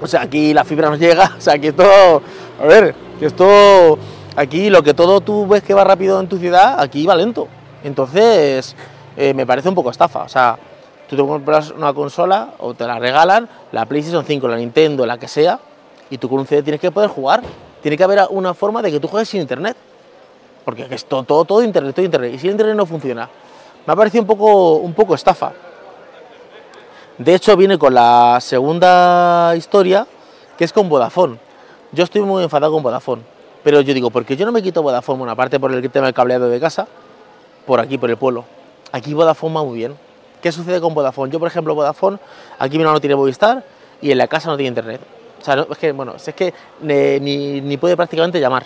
O 0.00 0.06
sea, 0.06 0.22
aquí 0.22 0.54
la 0.54 0.64
fibra 0.64 0.88
no 0.88 0.96
llega, 0.96 1.32
o 1.38 1.40
sea, 1.40 1.54
aquí 1.54 1.68
esto, 1.68 2.22
a 2.60 2.66
ver, 2.66 2.94
que 3.18 3.26
esto, 3.26 3.98
aquí 4.36 4.70
lo 4.70 4.82
que 4.82 4.94
todo 4.94 5.20
tú 5.20 5.46
ves 5.46 5.62
que 5.62 5.74
va 5.74 5.84
rápido 5.84 6.20
en 6.20 6.28
tu 6.28 6.38
ciudad, 6.38 6.80
aquí 6.80 7.06
va 7.06 7.14
lento. 7.14 7.48
Entonces, 7.84 8.74
eh, 9.16 9.34
me 9.34 9.46
parece 9.46 9.68
un 9.68 9.74
poco 9.74 9.90
estafa. 9.90 10.22
O 10.22 10.28
sea, 10.28 10.58
tú 11.08 11.16
te 11.16 11.22
compras 11.22 11.70
una 11.70 11.92
consola 11.92 12.50
o 12.58 12.74
te 12.74 12.86
la 12.86 12.98
regalan, 12.98 13.48
la 13.72 13.86
PlayStation 13.86 14.24
5, 14.24 14.48
la 14.48 14.56
Nintendo, 14.56 15.06
la 15.06 15.18
que 15.18 15.28
sea, 15.28 15.58
y 16.08 16.18
tú 16.18 16.28
con 16.28 16.40
un 16.40 16.46
CD 16.46 16.62
tienes 16.62 16.80
que 16.80 16.90
poder 16.90 17.10
jugar. 17.10 17.42
Tiene 17.82 17.96
que 17.96 18.04
haber 18.04 18.20
una 18.30 18.52
forma 18.52 18.82
de 18.82 18.90
que 18.90 19.00
tú 19.00 19.08
juegues 19.08 19.28
sin 19.28 19.40
internet. 19.40 19.76
Porque 20.64 20.86
es 20.90 21.04
todo, 21.06 21.22
todo, 21.22 21.44
todo 21.44 21.62
internet, 21.62 21.94
todo 21.94 22.04
internet. 22.04 22.34
Y 22.34 22.38
si 22.38 22.48
el 22.48 22.52
internet 22.52 22.76
no 22.76 22.84
funciona, 22.84 23.28
me 23.86 23.92
ha 23.92 23.96
parecido 23.96 24.22
un 24.22 24.26
poco, 24.26 24.74
un 24.74 24.92
poco 24.92 25.14
estafa. 25.14 25.52
De 27.20 27.34
hecho, 27.34 27.54
viene 27.54 27.76
con 27.76 27.92
la 27.92 28.38
segunda 28.40 29.52
historia, 29.54 30.06
que 30.56 30.64
es 30.64 30.72
con 30.72 30.88
Vodafone. 30.88 31.36
Yo 31.92 32.04
estoy 32.04 32.22
muy 32.22 32.42
enfadado 32.42 32.72
con 32.72 32.82
Vodafone, 32.82 33.20
pero 33.62 33.82
yo 33.82 33.92
digo, 33.92 34.08
porque 34.08 34.38
yo 34.38 34.46
no 34.46 34.52
me 34.52 34.62
quito 34.62 34.82
Vodafone, 34.82 35.22
una 35.22 35.36
parte 35.36 35.60
por 35.60 35.70
el 35.70 35.90
tema 35.90 36.06
del 36.06 36.14
cableado 36.14 36.48
de 36.48 36.58
casa, 36.58 36.88
por 37.66 37.78
aquí, 37.78 37.98
por 37.98 38.08
el 38.08 38.16
pueblo. 38.16 38.46
Aquí 38.90 39.12
Vodafone 39.12 39.54
va 39.54 39.64
muy 39.64 39.76
bien. 39.76 39.98
¿Qué 40.40 40.50
sucede 40.50 40.80
con 40.80 40.94
Vodafone? 40.94 41.30
Yo, 41.30 41.38
por 41.38 41.48
ejemplo, 41.48 41.74
Vodafone, 41.74 42.16
aquí 42.58 42.78
mi 42.78 42.84
no 42.84 42.98
tiene 43.02 43.16
Movistar 43.16 43.62
y 44.00 44.10
en 44.12 44.16
la 44.16 44.26
casa 44.26 44.48
no 44.48 44.56
tiene 44.56 44.68
internet. 44.68 45.02
O 45.42 45.44
sea, 45.44 45.66
es 45.70 45.76
que, 45.76 45.92
bueno, 45.92 46.14
es 46.16 46.34
que 46.34 46.54
ni, 46.80 47.60
ni 47.60 47.76
puede 47.76 47.98
prácticamente 47.98 48.40
llamar. 48.40 48.64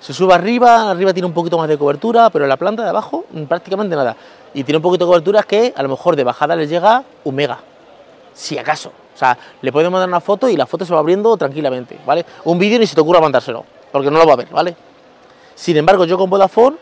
Se 0.00 0.14
sube 0.14 0.32
arriba, 0.32 0.90
arriba 0.90 1.12
tiene 1.12 1.26
un 1.26 1.32
poquito 1.34 1.58
más 1.58 1.68
de 1.68 1.76
cobertura, 1.76 2.30
pero 2.30 2.44
en 2.44 2.48
la 2.48 2.56
planta 2.56 2.82
de 2.82 2.88
abajo 2.88 3.24
mm, 3.30 3.42
prácticamente 3.44 3.96
nada. 3.96 4.16
Y 4.56 4.64
tiene 4.64 4.78
un 4.78 4.82
poquito 4.82 5.04
de 5.04 5.10
cobertura 5.10 5.42
que 5.42 5.74
a 5.76 5.82
lo 5.82 5.90
mejor 5.90 6.16
de 6.16 6.24
bajada 6.24 6.56
les 6.56 6.70
llega 6.70 7.04
un 7.24 7.34
mega, 7.34 7.58
si 8.32 8.56
acaso. 8.56 8.88
O 9.14 9.18
sea, 9.18 9.36
le 9.60 9.70
podemos 9.70 9.92
mandar 9.92 10.08
una 10.08 10.20
foto 10.22 10.48
y 10.48 10.56
la 10.56 10.64
foto 10.64 10.86
se 10.86 10.94
va 10.94 11.00
abriendo 11.00 11.36
tranquilamente, 11.36 11.98
¿vale? 12.06 12.24
Un 12.44 12.58
vídeo 12.58 12.78
ni 12.78 12.86
se 12.86 12.94
te 12.94 13.02
ocurra 13.02 13.20
mandárselo, 13.20 13.66
porque 13.92 14.10
no 14.10 14.18
lo 14.18 14.26
va 14.26 14.32
a 14.32 14.36
ver, 14.36 14.48
¿vale? 14.48 14.74
Sin 15.54 15.76
embargo, 15.76 16.06
yo 16.06 16.16
con 16.16 16.30
Vodafone 16.30 16.78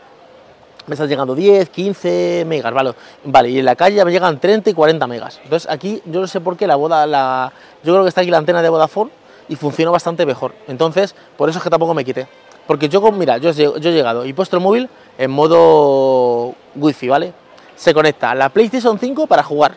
me 0.87 0.93
están 0.93 1.09
llegando 1.09 1.35
10, 1.35 1.69
15 1.69 2.45
megas, 2.47 2.73
¿vale? 2.73 2.93
Vale, 3.25 3.49
y 3.49 3.59
en 3.59 3.65
la 3.65 3.75
calle 3.75 3.97
ya 3.97 4.05
me 4.05 4.11
llegan 4.13 4.39
30 4.39 4.69
y 4.69 4.73
40 4.73 5.05
megas. 5.07 5.41
Entonces 5.43 5.69
aquí 5.69 6.01
yo 6.05 6.21
no 6.21 6.27
sé 6.27 6.39
por 6.39 6.55
qué 6.55 6.67
la 6.67 6.77
boda, 6.77 7.05
la... 7.05 7.51
yo 7.83 7.91
creo 7.91 8.03
que 8.03 8.09
está 8.09 8.21
aquí 8.21 8.31
la 8.31 8.37
antena 8.37 8.61
de 8.61 8.69
Vodafone 8.69 9.11
y 9.49 9.57
funciona 9.57 9.91
bastante 9.91 10.25
mejor. 10.25 10.53
Entonces, 10.69 11.13
por 11.35 11.49
eso 11.49 11.57
es 11.57 11.63
que 11.63 11.69
tampoco 11.69 11.93
me 11.93 12.05
quité. 12.05 12.25
Porque 12.67 12.87
yo, 12.87 13.01
mira, 13.11 13.37
yo, 13.37 13.51
yo 13.51 13.75
he 13.75 13.93
llegado 13.93 14.25
y 14.25 14.29
he 14.29 14.33
puesto 14.33 14.55
el 14.55 14.63
móvil 14.63 14.89
en 15.17 15.29
modo 15.29 16.55
wifi, 16.75 17.09
¿vale? 17.09 17.33
Se 17.75 17.93
conecta 17.93 18.33
la 18.35 18.49
PlayStation 18.49 18.97
5 18.97 19.27
para 19.27 19.43
jugar. 19.43 19.75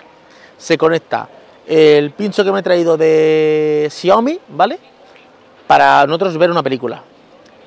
Se 0.56 0.78
conecta 0.78 1.28
el 1.66 2.12
pincho 2.12 2.44
que 2.44 2.52
me 2.52 2.60
he 2.60 2.62
traído 2.62 2.96
de 2.96 3.88
Xiaomi, 3.90 4.40
¿vale? 4.48 4.78
Para 5.66 6.06
nosotros 6.06 6.36
ver 6.38 6.50
una 6.50 6.62
película. 6.62 7.02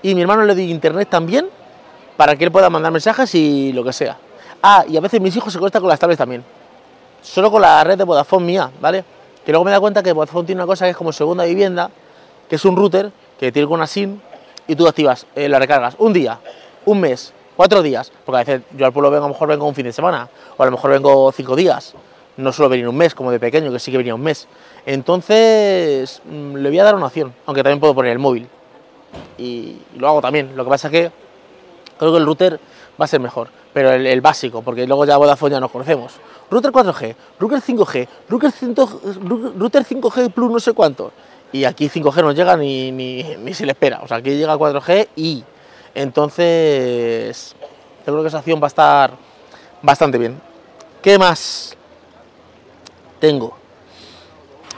Y 0.02 0.16
mi 0.16 0.22
hermano 0.22 0.44
le 0.44 0.56
di 0.56 0.72
internet 0.72 1.10
también 1.10 1.48
para 2.18 2.36
que 2.36 2.44
él 2.44 2.52
pueda 2.52 2.70
mandar 2.70 2.92
mensajes 2.92 3.34
y 3.36 3.72
lo 3.74 3.84
que 3.84 3.94
sea. 3.94 4.18
Ah, 4.64 4.84
y 4.88 4.98
a 4.98 5.02
veces 5.02 5.22
mis 5.22 5.36
hijos 5.36 5.54
se 5.54 5.60
conectan 5.60 5.82
con 5.82 5.90
las 5.90 6.00
tablets 6.00 6.18
también. 6.18 6.44
Solo 7.22 7.52
con 7.52 7.62
la 7.62 7.84
red 7.84 7.98
de 7.98 8.04
Vodafone 8.04 8.46
mía, 8.46 8.72
¿vale? 8.80 9.04
Que 9.46 9.52
luego 9.52 9.66
me 9.66 9.72
da 9.72 9.80
cuenta 9.80 10.02
que 10.02 10.12
Vodafone 10.12 10.46
tiene 10.46 10.62
una 10.62 10.68
cosa 10.68 10.86
que 10.86 10.92
es 10.92 10.98
como 10.98 11.12
segunda 11.12 11.46
vivienda, 11.46 11.90
que 12.50 12.56
es 12.56 12.66
un 12.66 12.76
router 12.76 13.12
que 13.40 13.52
tiene 13.52 13.68
una 13.68 13.88
SIM 13.88 14.20
y 14.68 14.76
tú 14.76 14.88
activas, 14.88 15.26
eh, 15.36 15.50
la 15.50 15.60
recargas 15.60 15.96
un 15.98 16.14
día, 16.14 16.40
un 16.86 17.02
mes, 17.02 17.34
cuatro 17.56 17.82
días, 17.82 18.12
porque 18.26 18.38
a 18.38 18.44
veces 18.44 18.62
yo 18.78 18.86
al 18.86 18.94
pueblo 18.94 19.12
vengo, 19.12 19.26
a 19.26 19.28
lo 19.28 19.34
mejor 19.34 19.48
vengo 19.48 19.68
un 19.68 19.76
fin 19.76 19.86
de 19.86 19.94
semana, 19.94 20.30
o 20.58 20.62
a 20.62 20.66
lo 20.66 20.72
mejor 20.72 20.92
vengo 20.92 21.32
cinco 21.32 21.56
días, 21.56 21.94
no 22.38 22.52
suelo 22.52 22.70
venir 22.70 22.88
un 22.88 22.98
mes 22.98 23.14
como 23.14 23.32
de 23.32 23.40
pequeño, 23.40 23.72
que 23.72 23.80
sí 23.80 23.92
que 23.92 23.98
venía 23.98 24.16
un 24.16 24.22
mes. 24.22 24.48
Entonces 24.86 26.22
mm, 26.26 26.56
le 26.56 26.70
voy 26.70 26.80
a 26.80 26.84
dar 26.84 26.96
una 26.96 27.08
opción, 27.08 27.34
aunque 27.46 27.64
también 27.64 27.80
puedo 27.80 27.94
poner 27.94 28.12
el 28.12 28.20
móvil. 28.20 28.48
Y, 29.38 29.78
lo 29.98 30.08
hago 30.08 30.22
también, 30.22 30.56
lo 30.56 30.64
que 30.64 30.70
pasa 30.70 30.88
es 30.88 30.92
que 30.92 31.12
creo 31.98 32.12
que 32.12 32.18
el 32.18 32.26
router 32.26 32.60
va 33.00 33.06
a 33.06 33.08
ser 33.08 33.20
mejor, 33.20 33.50
pero 33.74 33.92
el, 33.92 34.22
básico, 34.22 34.62
porque 34.62 34.88
luego 34.88 35.06
ya 35.06 35.18
Vodafone 35.18 35.54
ya 35.54 35.60
nos 35.60 35.72
conocemos. 35.72 36.14
Router 36.50 36.72
4G, 36.72 37.16
router 37.40 37.60
5G, 37.62 38.08
router, 38.28 38.52
5, 38.52 39.02
router 39.58 39.86
5G 39.86 40.32
Plus 40.32 40.52
no 40.52 40.60
sé 40.60 40.74
cuánto 40.74 41.12
y 41.52 41.66
aquí 41.66 41.90
5G 41.90 42.22
no 42.22 42.32
llega 42.32 42.56
ni, 42.56 42.92
ni, 42.92 43.54
se 43.54 43.66
le 43.66 43.74
espera. 43.74 44.02
O 44.04 44.08
sea, 44.08 44.18
aquí 44.18 44.32
llega 44.32 44.58
4G 44.58 45.10
y 45.16 45.44
entonces 45.96 47.56
yo 48.06 48.14
creo 48.14 48.22
que 48.22 48.28
esa 48.28 48.40
acción 48.40 48.60
va 48.62 48.66
a 48.66 48.68
estar 48.68 49.12
bastante 49.82 50.18
bien. 50.18 50.40
¿Qué 51.02 51.18
más 51.18 51.76
tengo? 53.20 53.58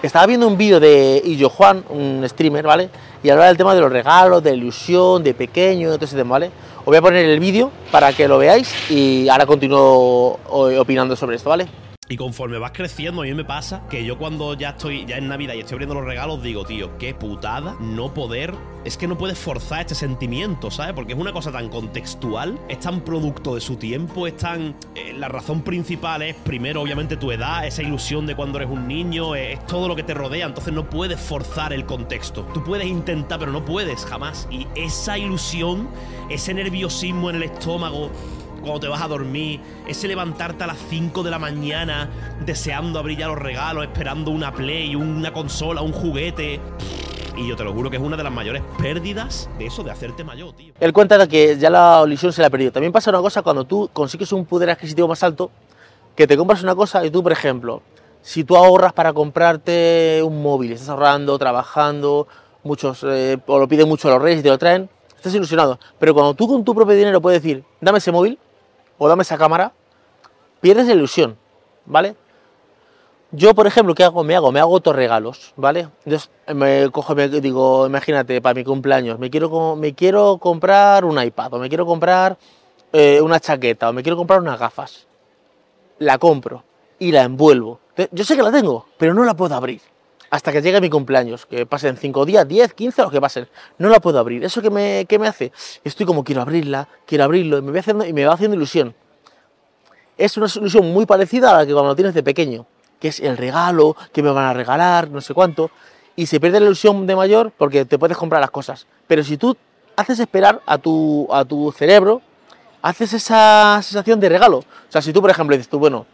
Estaba 0.01 0.25
viendo 0.25 0.47
un 0.47 0.57
vídeo 0.57 0.79
de 0.79 1.21
Illo 1.23 1.49
Juan, 1.49 1.83
un 1.89 2.23
streamer, 2.27 2.65
¿vale? 2.65 2.89
Y 3.23 3.29
hablaba 3.29 3.47
del 3.47 3.57
tema 3.57 3.73
de 3.73 3.79
los 3.79 3.91
regalos, 3.91 4.43
de 4.43 4.53
ilusión, 4.53 5.23
de 5.23 5.33
pequeño, 5.33 5.93
todo 5.93 6.05
ese 6.05 6.17
tema, 6.17 6.31
¿vale? 6.31 6.51
Os 6.79 6.85
voy 6.85 6.97
a 6.97 7.01
poner 7.01 7.25
el 7.25 7.39
vídeo 7.39 7.71
para 7.89 8.11
que 8.11 8.27
lo 8.27 8.37
veáis 8.37 8.91
y 8.91 9.29
ahora 9.29 9.45
continúo 9.45 10.39
opinando 10.49 11.15
sobre 11.15 11.37
esto, 11.37 11.49
¿vale? 11.49 11.82
Y 12.09 12.17
conforme 12.17 12.57
vas 12.57 12.71
creciendo, 12.73 13.21
a 13.21 13.25
mí 13.25 13.33
me 13.33 13.45
pasa 13.45 13.87
que 13.89 14.03
yo 14.03 14.17
cuando 14.17 14.53
ya 14.55 14.71
estoy, 14.71 15.05
ya 15.05 15.17
en 15.17 15.29
Navidad 15.29 15.53
y 15.53 15.59
estoy 15.59 15.75
abriendo 15.75 15.95
los 15.95 16.03
regalos, 16.03 16.43
digo, 16.43 16.65
tío, 16.65 16.97
qué 16.97 17.13
putada 17.13 17.77
no 17.79 18.13
poder. 18.13 18.53
Es 18.83 18.97
que 18.97 19.07
no 19.07 19.17
puedes 19.17 19.39
forzar 19.39 19.79
este 19.79 19.95
sentimiento, 19.95 20.69
¿sabes? 20.69 20.93
Porque 20.93 21.13
es 21.13 21.19
una 21.19 21.31
cosa 21.31 21.53
tan 21.53 21.69
contextual, 21.69 22.59
es 22.67 22.81
tan 22.81 23.01
producto 23.01 23.55
de 23.55 23.61
su 23.61 23.77
tiempo, 23.77 24.27
es 24.27 24.35
tan. 24.35 24.75
Eh, 24.95 25.13
la 25.13 25.29
razón 25.29 25.61
principal 25.61 26.21
es, 26.23 26.35
primero, 26.35 26.81
obviamente, 26.81 27.15
tu 27.15 27.31
edad, 27.31 27.65
esa 27.65 27.81
ilusión 27.81 28.25
de 28.25 28.35
cuando 28.35 28.57
eres 28.57 28.69
un 28.69 28.85
niño, 28.85 29.35
es, 29.35 29.57
es 29.57 29.65
todo 29.65 29.87
lo 29.87 29.95
que 29.95 30.03
te 30.03 30.13
rodea, 30.13 30.45
entonces 30.45 30.73
no 30.73 30.89
puedes 30.89 31.21
forzar 31.21 31.71
el 31.71 31.85
contexto. 31.85 32.45
Tú 32.53 32.61
puedes 32.65 32.87
intentar, 32.87 33.39
pero 33.39 33.53
no 33.53 33.63
puedes 33.63 34.05
jamás. 34.05 34.49
Y 34.51 34.67
esa 34.75 35.17
ilusión, 35.17 35.87
ese 36.29 36.53
nerviosismo 36.53 37.29
en 37.29 37.37
el 37.37 37.43
estómago, 37.43 38.11
cuando 38.63 38.79
te 38.79 38.87
vas 38.87 39.01
a 39.01 39.07
dormir, 39.07 39.59
ese 39.87 40.07
levantarte 40.07 40.63
a 40.63 40.67
las 40.67 40.77
5 40.89 41.21
de 41.21 41.29
la 41.29 41.37
mañana 41.37 42.09
deseando 42.45 42.97
abrir 42.97 43.19
ya 43.19 43.27
los 43.27 43.37
regalos, 43.37 43.83
esperando 43.83 44.31
una 44.31 44.51
Play, 44.53 44.95
una 44.95 45.31
consola, 45.31 45.81
un 45.81 45.91
juguete. 45.91 46.59
Y 47.35 47.47
yo 47.47 47.55
te 47.55 47.63
lo 47.63 47.73
juro 47.73 47.89
que 47.89 47.97
es 47.97 48.01
una 48.01 48.15
de 48.15 48.23
las 48.23 48.31
mayores 48.31 48.61
pérdidas 48.79 49.49
de 49.57 49.65
eso, 49.65 49.83
de 49.83 49.91
hacerte 49.91 50.23
mayor, 50.23 50.53
tío. 50.53 50.73
Él 50.79 50.93
cuenta 50.93 51.27
que 51.27 51.57
ya 51.57 51.69
la 51.69 52.03
ilusión 52.05 52.31
se 52.31 52.41
la 52.41 52.47
ha 52.47 52.49
perdido. 52.49 52.71
También 52.71 52.93
pasa 52.93 53.09
una 53.09 53.19
cosa 53.19 53.41
cuando 53.41 53.65
tú 53.65 53.89
consigues 53.91 54.31
un 54.31 54.45
poder 54.45 54.69
adquisitivo 54.69 55.07
más 55.07 55.23
alto, 55.23 55.51
que 56.15 56.27
te 56.27 56.37
compras 56.37 56.63
una 56.63 56.75
cosa 56.75 57.03
y 57.05 57.09
tú, 57.09 57.23
por 57.23 57.31
ejemplo, 57.31 57.81
si 58.21 58.43
tú 58.43 58.55
ahorras 58.55 58.93
para 58.93 59.13
comprarte 59.13 60.21
un 60.23 60.41
móvil, 60.41 60.71
estás 60.71 60.89
ahorrando, 60.89 61.37
trabajando, 61.37 62.27
muchos, 62.63 63.03
eh, 63.03 63.37
o 63.47 63.59
lo 63.59 63.67
piden 63.67 63.89
mucho 63.89 64.07
a 64.07 64.11
los 64.11 64.21
reyes 64.21 64.39
y 64.39 64.43
te 64.43 64.49
lo 64.49 64.57
traen, 64.57 64.89
estás 65.15 65.33
ilusionado. 65.33 65.79
Pero 65.99 66.13
cuando 66.13 66.33
tú 66.33 66.47
con 66.47 66.63
tu 66.63 66.75
propio 66.75 66.95
dinero 66.95 67.19
puedes 67.19 67.41
decir, 67.41 67.63
dame 67.81 67.97
ese 67.97 68.11
móvil, 68.11 68.37
o 69.03 69.09
dame 69.09 69.23
esa 69.23 69.37
cámara, 69.37 69.73
pierdes 70.61 70.87
la 70.87 70.93
ilusión, 70.93 71.37
¿vale? 71.85 72.15
Yo, 73.31 73.53
por 73.53 73.67
ejemplo, 73.67 73.93
¿qué 73.95 74.05
hago? 74.05 74.23
Me 74.23 74.33
hago, 74.33 74.51
me 74.51 74.61
hago 74.61 74.71
otros 74.71 74.95
regalos, 74.95 75.53
¿vale? 75.57 75.89
Entonces 76.05 76.31
me 76.53 76.89
cojo, 76.89 77.13
me 77.13 77.27
digo, 77.27 77.85
imagínate, 77.85 78.39
para 78.39 78.53
mi 78.53 78.63
cumpleaños, 78.63 79.19
me 79.19 79.29
quiero, 79.29 79.75
me 79.75 79.93
quiero 79.93 80.37
comprar 80.37 81.03
un 81.03 81.21
iPad, 81.21 81.55
o 81.55 81.59
me 81.59 81.67
quiero 81.67 81.85
comprar 81.85 82.37
eh, 82.93 83.19
una 83.19 83.41
chaqueta, 83.41 83.89
o 83.89 83.93
me 83.93 84.03
quiero 84.03 84.15
comprar 84.15 84.39
unas 84.39 84.57
gafas. 84.57 85.05
La 85.99 86.17
compro 86.17 86.63
y 86.97 87.11
la 87.11 87.23
envuelvo. 87.23 87.81
Yo 88.11 88.23
sé 88.23 88.37
que 88.37 88.43
la 88.43 88.51
tengo, 88.51 88.85
pero 88.97 89.13
no 89.13 89.25
la 89.25 89.33
puedo 89.33 89.53
abrir. 89.53 89.81
Hasta 90.33 90.51
que 90.51 90.63
llegue 90.63 90.81
mi 90.81 90.89
cumpleaños, 90.89 91.45
que 91.45 91.67
pasen 91.67 91.95
5 91.95 92.25
días, 92.25 92.47
10, 92.47 92.73
15, 92.73 93.03
lo 93.03 93.11
que 93.11 93.21
pasen. 93.21 93.47
No 93.77 93.87
la 93.87 93.99
puedo 93.99 94.17
abrir. 94.17 94.43
¿Eso 94.43 94.63
qué 94.63 94.71
me, 94.71 95.05
qué 95.07 95.19
me 95.19 95.27
hace? 95.27 95.51
Estoy 95.83 96.07
como, 96.07 96.23
quiero 96.23 96.41
abrirla, 96.41 96.87
quiero 97.05 97.25
abrirlo, 97.25 97.59
y 97.59 97.61
me, 97.61 97.69
voy 97.69 97.79
haciendo, 97.79 98.03
y 98.03 98.13
me 98.13 98.25
va 98.25 98.33
haciendo 98.33 98.57
ilusión. 98.57 98.95
Es 100.17 100.35
una 100.35 100.47
ilusión 100.55 100.91
muy 100.91 101.05
parecida 101.05 101.51
a 101.51 101.59
la 101.59 101.65
que 101.67 101.73
cuando 101.73 101.95
tienes 101.95 102.15
de 102.15 102.23
pequeño, 102.23 102.65
que 102.99 103.09
es 103.09 103.19
el 103.19 103.37
regalo, 103.37 103.95
que 104.11 104.23
me 104.23 104.31
van 104.31 104.45
a 104.45 104.53
regalar, 104.55 105.07
no 105.11 105.21
sé 105.21 105.35
cuánto. 105.35 105.69
Y 106.15 106.25
se 106.25 106.39
pierde 106.39 106.59
la 106.59 106.65
ilusión 106.65 107.05
de 107.05 107.15
mayor 107.15 107.51
porque 107.55 107.85
te 107.85 107.99
puedes 107.99 108.17
comprar 108.17 108.41
las 108.41 108.49
cosas. 108.49 108.87
Pero 109.05 109.23
si 109.23 109.37
tú 109.37 109.55
haces 109.95 110.19
esperar 110.19 110.63
a 110.65 110.79
tu, 110.79 111.27
a 111.31 111.45
tu 111.45 111.71
cerebro, 111.71 112.23
haces 112.81 113.13
esa 113.13 113.79
sensación 113.83 114.19
de 114.19 114.29
regalo. 114.29 114.57
O 114.57 114.65
sea, 114.89 115.03
si 115.03 115.13
tú, 115.13 115.21
por 115.21 115.29
ejemplo, 115.29 115.55
dices 115.55 115.69
tú, 115.69 115.77
bueno, 115.77 116.07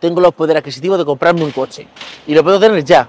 tengo 0.00 0.22
los 0.22 0.32
poderes 0.32 0.60
adquisitivos 0.60 0.96
de 0.96 1.04
comprarme 1.04 1.44
un 1.44 1.50
coche 1.50 1.86
y 2.26 2.34
lo 2.34 2.42
puedo 2.42 2.58
tener 2.58 2.82
ya, 2.82 3.06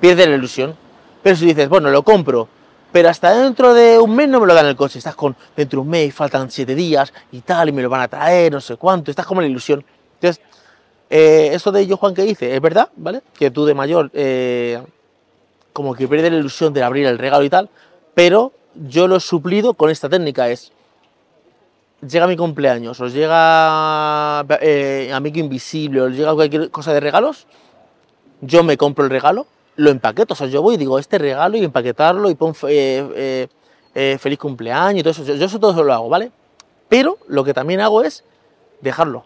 pierde 0.00 0.26
la 0.26 0.36
ilusión. 0.36 0.76
Pero 1.22 1.36
si 1.36 1.46
dices, 1.46 1.68
bueno, 1.68 1.90
lo 1.90 2.02
compro, 2.02 2.48
pero 2.92 3.08
hasta 3.08 3.34
dentro 3.34 3.74
de 3.74 3.98
un 3.98 4.14
mes 4.14 4.28
no 4.28 4.40
me 4.40 4.46
lo 4.46 4.54
dan 4.54 4.66
el 4.66 4.76
coche. 4.76 4.98
Estás 4.98 5.14
con 5.14 5.36
dentro 5.56 5.80
de 5.80 5.82
un 5.82 5.90
mes, 5.90 6.14
faltan 6.14 6.50
siete 6.50 6.74
días 6.74 7.12
y 7.32 7.40
tal, 7.40 7.68
y 7.68 7.72
me 7.72 7.82
lo 7.82 7.90
van 7.90 8.02
a 8.02 8.08
traer, 8.08 8.52
no 8.52 8.60
sé 8.60 8.76
cuánto. 8.76 9.10
Estás 9.10 9.26
como 9.26 9.40
en 9.40 9.46
la 9.46 9.50
ilusión. 9.50 9.84
Entonces, 10.14 10.42
eh, 11.10 11.50
eso 11.52 11.72
de 11.72 11.86
yo, 11.86 11.96
Juan, 11.96 12.14
que 12.14 12.22
dice, 12.22 12.54
es 12.54 12.60
verdad, 12.60 12.88
¿vale? 12.96 13.22
Que 13.38 13.50
tú 13.50 13.64
de 13.64 13.74
mayor, 13.74 14.10
eh, 14.14 14.82
como 15.72 15.94
que 15.94 16.08
pierdes 16.08 16.32
la 16.32 16.38
ilusión 16.38 16.72
de 16.72 16.82
abrir 16.82 17.06
el 17.06 17.18
regalo 17.18 17.44
y 17.44 17.50
tal, 17.50 17.68
pero 18.14 18.52
yo 18.74 19.08
lo 19.08 19.16
he 19.16 19.20
suplido 19.20 19.74
con 19.74 19.90
esta 19.90 20.08
técnica: 20.08 20.48
es 20.48 20.72
llega 22.06 22.26
mi 22.26 22.36
cumpleaños, 22.36 23.00
os 23.00 23.12
llega 23.12 24.44
eh, 24.60 25.10
Amigo 25.12 25.38
Invisible, 25.38 26.02
os 26.02 26.12
llega 26.12 26.34
cualquier 26.34 26.70
cosa 26.70 26.92
de 26.92 27.00
regalos, 27.00 27.46
yo 28.40 28.62
me 28.62 28.76
compro 28.76 29.04
el 29.04 29.10
regalo, 29.10 29.46
lo 29.76 29.90
empaqueto, 29.90 30.34
o 30.34 30.36
sea, 30.36 30.46
yo 30.46 30.62
voy 30.62 30.74
y 30.74 30.78
digo 30.78 30.98
este 30.98 31.18
regalo 31.18 31.56
y 31.56 31.64
empaquetarlo 31.64 32.30
y 32.30 32.34
pon 32.34 32.54
eh, 32.68 33.48
eh, 33.94 34.18
feliz 34.18 34.38
cumpleaños 34.38 35.00
y 35.00 35.02
todo 35.02 35.10
eso, 35.10 35.24
yo, 35.24 35.44
eso 35.44 35.58
todo 35.58 35.82
lo 35.84 35.92
hago, 35.92 36.08
¿vale? 36.08 36.32
Pero 36.88 37.18
lo 37.28 37.44
que 37.44 37.54
también 37.54 37.80
hago 37.80 38.02
es 38.02 38.24
dejarlo. 38.80 39.24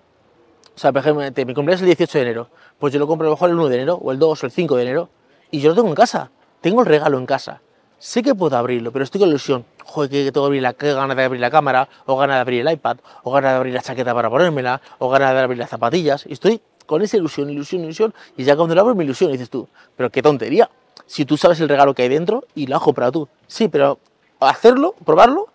O 0.74 0.78
sea, 0.78 0.92
por 0.92 1.00
ejemplo, 1.00 1.24
mi 1.44 1.54
cumpleaños 1.54 1.80
es 1.80 1.82
el 1.82 1.96
18 1.96 2.18
de 2.18 2.22
enero, 2.22 2.48
pues 2.78 2.92
yo 2.92 2.98
lo 2.98 3.06
compro 3.06 3.28
a 3.28 3.30
mejor 3.30 3.50
el 3.50 3.56
1 3.56 3.68
de 3.68 3.74
enero, 3.76 3.94
o 4.02 4.12
el 4.12 4.18
2 4.18 4.42
o 4.42 4.46
el 4.46 4.52
5 4.52 4.76
de 4.76 4.82
enero, 4.82 5.08
y 5.50 5.60
yo 5.60 5.70
lo 5.70 5.74
tengo 5.74 5.88
en 5.88 5.94
casa, 5.94 6.30
tengo 6.60 6.80
el 6.80 6.86
regalo 6.86 7.18
en 7.18 7.26
casa. 7.26 7.60
Sé 7.98 8.22
que 8.22 8.34
puedo 8.34 8.56
abrirlo, 8.56 8.92
pero 8.92 9.04
estoy 9.04 9.20
con 9.20 9.28
ilusión. 9.28 9.66
Joder, 9.84 10.10
que 10.10 10.32
tengo 10.32 10.46
que 10.46 10.48
abrir 10.48 10.62
la, 10.62 10.72
que 10.72 10.94
ganas 10.94 11.14
de 11.14 11.22
abrir 11.22 11.40
la 11.40 11.50
cámara, 11.50 11.86
o 12.06 12.16
ganas 12.16 12.36
de 12.36 12.40
abrir 12.40 12.66
el 12.66 12.72
iPad, 12.72 12.96
o 13.24 13.30
ganas 13.30 13.52
de 13.52 13.56
abrir 13.58 13.74
la 13.74 13.82
chaqueta 13.82 14.14
para 14.14 14.30
ponérmela, 14.30 14.80
o 14.98 15.10
ganas 15.10 15.34
de 15.34 15.40
abrir 15.40 15.58
las 15.58 15.68
zapatillas. 15.68 16.24
Y 16.26 16.32
estoy 16.32 16.62
con 16.90 17.02
esa 17.02 17.16
ilusión, 17.16 17.48
ilusión, 17.48 17.84
ilusión, 17.84 18.12
y 18.36 18.42
ya 18.42 18.56
cuando 18.56 18.74
lo 18.74 18.80
abro 18.80 18.96
mi 18.96 19.04
ilusión, 19.04 19.30
y 19.30 19.34
dices 19.34 19.48
tú, 19.48 19.68
pero 19.96 20.10
qué 20.10 20.22
tontería. 20.22 20.68
Si 21.06 21.24
tú 21.24 21.36
sabes 21.36 21.60
el 21.60 21.68
regalo 21.68 21.94
que 21.94 22.02
hay 22.02 22.08
dentro 22.08 22.42
y 22.56 22.66
lo 22.66 22.74
has 22.74 22.82
comprado 22.82 23.12
tú. 23.12 23.28
Sí, 23.46 23.68
pero 23.68 24.00
hacerlo, 24.40 24.96
probarlo, 25.04 25.46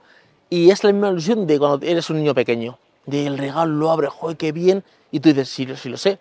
y 0.50 0.70
es 0.70 0.82
la 0.86 0.94
misma 0.94 1.10
ilusión 1.10 1.46
de 1.46 1.60
cuando 1.60 1.86
eres 1.86 2.10
un 2.10 2.20
niño 2.20 2.34
pequeño. 2.34 2.80
De 3.06 3.28
el 3.28 3.38
regalo 3.38 3.74
lo 3.74 3.92
abre, 3.92 4.08
joder, 4.08 4.38
qué 4.38 4.54
bien, 4.54 4.86
y 5.12 5.20
tú 5.20 5.28
dices, 5.28 5.50
sí, 5.50 5.68
sí 5.76 5.90
lo 5.90 5.98
sé. 5.98 6.20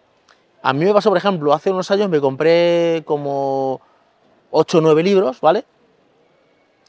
A 0.63 0.73
mí 0.73 0.85
me 0.85 0.93
pasó, 0.93 1.11
por 1.11 1.19
ejemplo, 1.19 1.53
hace 1.53 1.71
unos 1.71 1.89
años 1.93 2.11
me 2.11 2.21
compré 2.21 3.05
como 3.05 3.81
8 4.51 4.79
o 4.79 4.81
9 4.81 5.01
libros, 5.05 5.41
¿vale? 5.41 5.65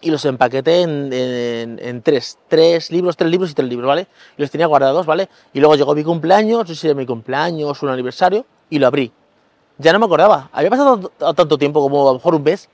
Y 0.01 0.11
los 0.11 0.23
empaqueté 0.25 0.81
en, 0.81 2.01
tres, 2.03 2.37
tres 2.47 2.91
libros, 2.91 3.17
tres 3.17 3.31
libros 3.31 3.51
y 3.51 3.53
tres 3.53 3.67
libros, 3.67 3.87
¿vale? 3.87 4.07
Y 4.37 4.41
los 4.41 4.51
tenía 4.51 4.67
guardados, 4.67 5.05
¿vale? 5.05 5.29
Y 5.53 5.59
luego 5.59 5.75
llegó 5.75 5.95
mi 5.95 6.03
cumpleaños, 6.03 6.59
no 6.59 6.67
sé 6.67 6.75
si 6.75 6.87
era 6.87 6.95
mi 6.95 7.05
cumpleaños, 7.05 7.81
un 7.81 7.89
aniversario, 7.89 8.45
y 8.69 8.79
lo 8.79 8.87
abrí. 8.87 9.11
Ya 9.77 9.91
no 9.93 9.99
me 9.99 10.05
acordaba, 10.05 10.49
había 10.53 10.69
pasado 10.69 11.09
tanto 11.09 11.57
tiempo, 11.57 11.81
como 11.81 12.03
a 12.03 12.11
lo 12.11 12.13
mejor 12.19 12.35
un 12.35 12.43
mes, 12.43 12.69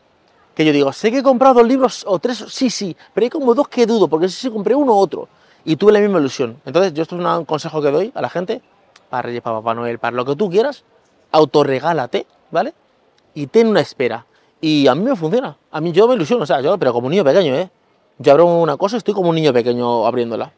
que 0.53 0.65
yo 0.65 0.73
digo, 0.73 0.91
sé 0.91 1.11
que 1.11 1.19
he 1.19 1.23
comprado 1.23 1.55
dos 1.55 1.67
libros 1.67 2.03
o 2.07 2.19
tres, 2.19 2.43
sí, 2.49 2.69
sí, 2.69 2.95
pero 3.13 3.25
hay 3.25 3.29
como 3.29 3.53
dos 3.53 3.67
que 3.67 3.85
dudo, 3.85 4.07
porque 4.07 4.27
sé 4.27 4.35
si 4.35 4.49
compré 4.49 4.75
uno 4.75 4.93
u 4.93 4.97
otro. 4.97 5.27
Y 5.63 5.75
tuve 5.75 5.91
la 5.91 5.99
misma 5.99 6.19
ilusión. 6.19 6.59
Entonces, 6.65 6.93
yo 6.93 7.03
esto 7.03 7.15
es 7.15 7.23
un 7.23 7.45
consejo 7.45 7.81
que 7.81 7.91
doy 7.91 8.11
a 8.15 8.21
la 8.21 8.29
gente, 8.29 8.61
para 9.09 9.23
Reyes, 9.23 9.41
para 9.41 9.57
Papá 9.57 9.75
Noel, 9.75 9.99
para 9.99 10.15
lo 10.15 10.25
que 10.25 10.35
tú 10.35 10.49
quieras, 10.49 10.83
autorregálate, 11.31 12.25
¿vale? 12.49 12.73
Y 13.33 13.47
ten 13.47 13.67
una 13.67 13.79
espera. 13.79 14.25
Y 14.61 14.87
a 14.87 14.93
mí 14.93 15.03
me 15.03 15.15
funciona. 15.15 15.57
A 15.71 15.81
mí 15.81 15.91
yo 15.91 16.07
me 16.07 16.13
ilusiono, 16.13 16.43
o 16.43 16.45
sea, 16.45 16.61
yo, 16.61 16.77
pero 16.77 16.93
como 16.93 17.07
un 17.07 17.11
niño 17.11 17.23
pequeño, 17.23 17.55
¿eh? 17.55 17.69
Yo 18.19 18.31
abro 18.31 18.45
una 18.45 18.77
cosa, 18.77 18.97
estoy 18.97 19.15
como 19.15 19.29
un 19.29 19.35
niño 19.35 19.51
pequeño 19.51 20.05
abriéndola. 20.05 20.53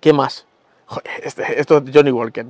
¿Qué 0.00 0.12
más? 0.12 0.44
Joder, 0.86 1.10
este, 1.24 1.58
esto 1.58 1.78
es 1.78 1.84
Johnny 1.92 2.10
Walker. 2.10 2.46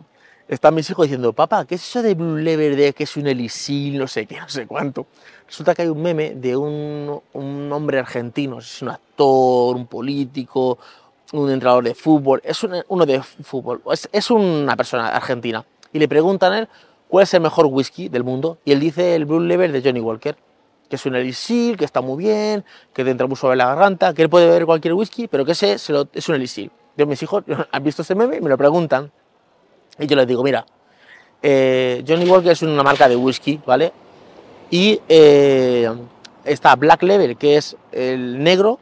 Están 0.49 0.75
mis 0.75 0.91
hijos 0.91 1.05
diciendo, 1.05 1.33
papá, 1.33 1.65
¿qué 1.65 1.77
es 1.77 1.87
eso 1.87 2.03
de 2.03 2.15
Blue 2.15 2.37
Lever, 2.37 2.75
de 2.75 2.93
que 2.93 3.05
es 3.05 3.17
un 3.17 3.27
elisil, 3.27 3.99
no 3.99 4.09
sé 4.09 4.27
qué, 4.27 4.41
no 4.41 4.49
sé 4.49 4.67
cuánto? 4.67 5.07
Resulta 5.47 5.75
que 5.75 5.83
hay 5.83 5.89
un 5.89 6.03
meme 6.03 6.35
de 6.35 6.57
un, 6.57 7.21
un 7.35 7.73
hombre 7.73 7.99
argentino, 7.99 8.59
es 8.59 8.83
un 8.83 8.89
actor, 8.89 9.77
un 9.77 9.87
político, 9.87 10.79
un 11.33 11.51
entrenador 11.51 11.85
de 11.85 11.95
fútbol, 11.95 12.41
es 12.43 12.63
uno 12.65 13.07
de 13.07 13.23
fútbol, 13.23 13.83
es, 13.93 14.09
es 14.11 14.31
una 14.31 14.75
persona 14.75 15.09
argentina. 15.09 15.65
Y 15.93 15.99
le 15.99 16.09
preguntan 16.09 16.53
a 16.53 16.59
él 16.61 16.69
cuál 17.09 17.25
es 17.25 17.35
el 17.35 17.41
mejor 17.41 17.67
whisky 17.67 18.09
del 18.09 18.25
mundo 18.25 18.59
y 18.65 18.73
él 18.73 18.81
dice 18.81 19.15
el 19.15 19.25
Blue 19.25 19.41
Lever 19.41 19.73
de 19.73 19.83
Johnny 19.83 20.01
Walker, 20.01 20.37
que 20.89 20.97
es 20.97 21.07
un 21.07 21.15
elixir, 21.17 21.77
que 21.77 21.85
está 21.85 22.01
muy 22.01 22.23
bien, 22.23 22.65
que 22.93 23.05
te 23.05 23.11
entra 23.11 23.27
muy 23.27 23.37
suave 23.37 23.57
la 23.57 23.67
garganta, 23.67 24.15
que 24.15 24.23
él 24.23 24.29
puede 24.29 24.47
beber 24.47 24.67
cualquier 24.67 24.95
whisky, 24.95 25.29
pero 25.29 25.45
que 25.45 25.53
ese 25.53 25.73
es 25.73 25.89
un 26.29 26.35
elixir. 26.35 26.71
Yo, 26.97 27.07
mis 27.07 27.23
hijos 27.23 27.45
han 27.71 27.85
visto 27.85 28.03
ese 28.03 28.15
meme 28.15 28.37
y 28.37 28.41
me 28.41 28.49
lo 28.49 28.57
preguntan 28.57 29.11
y 29.99 30.07
yo 30.07 30.17
les 30.17 30.27
digo, 30.27 30.43
mira, 30.43 30.65
eh, 31.43 32.05
Johnny 32.07 32.29
Walker 32.29 32.53
es 32.53 32.63
una 32.63 32.83
marca 32.83 33.09
de 33.09 33.17
whisky, 33.17 33.61
¿vale? 33.67 33.93
Y 34.71 35.01
eh, 35.09 35.91
está 36.45 36.77
Black 36.77 37.03
Level, 37.03 37.37
que 37.37 37.57
es 37.57 37.77
el 37.93 38.43
negro, 38.43 38.79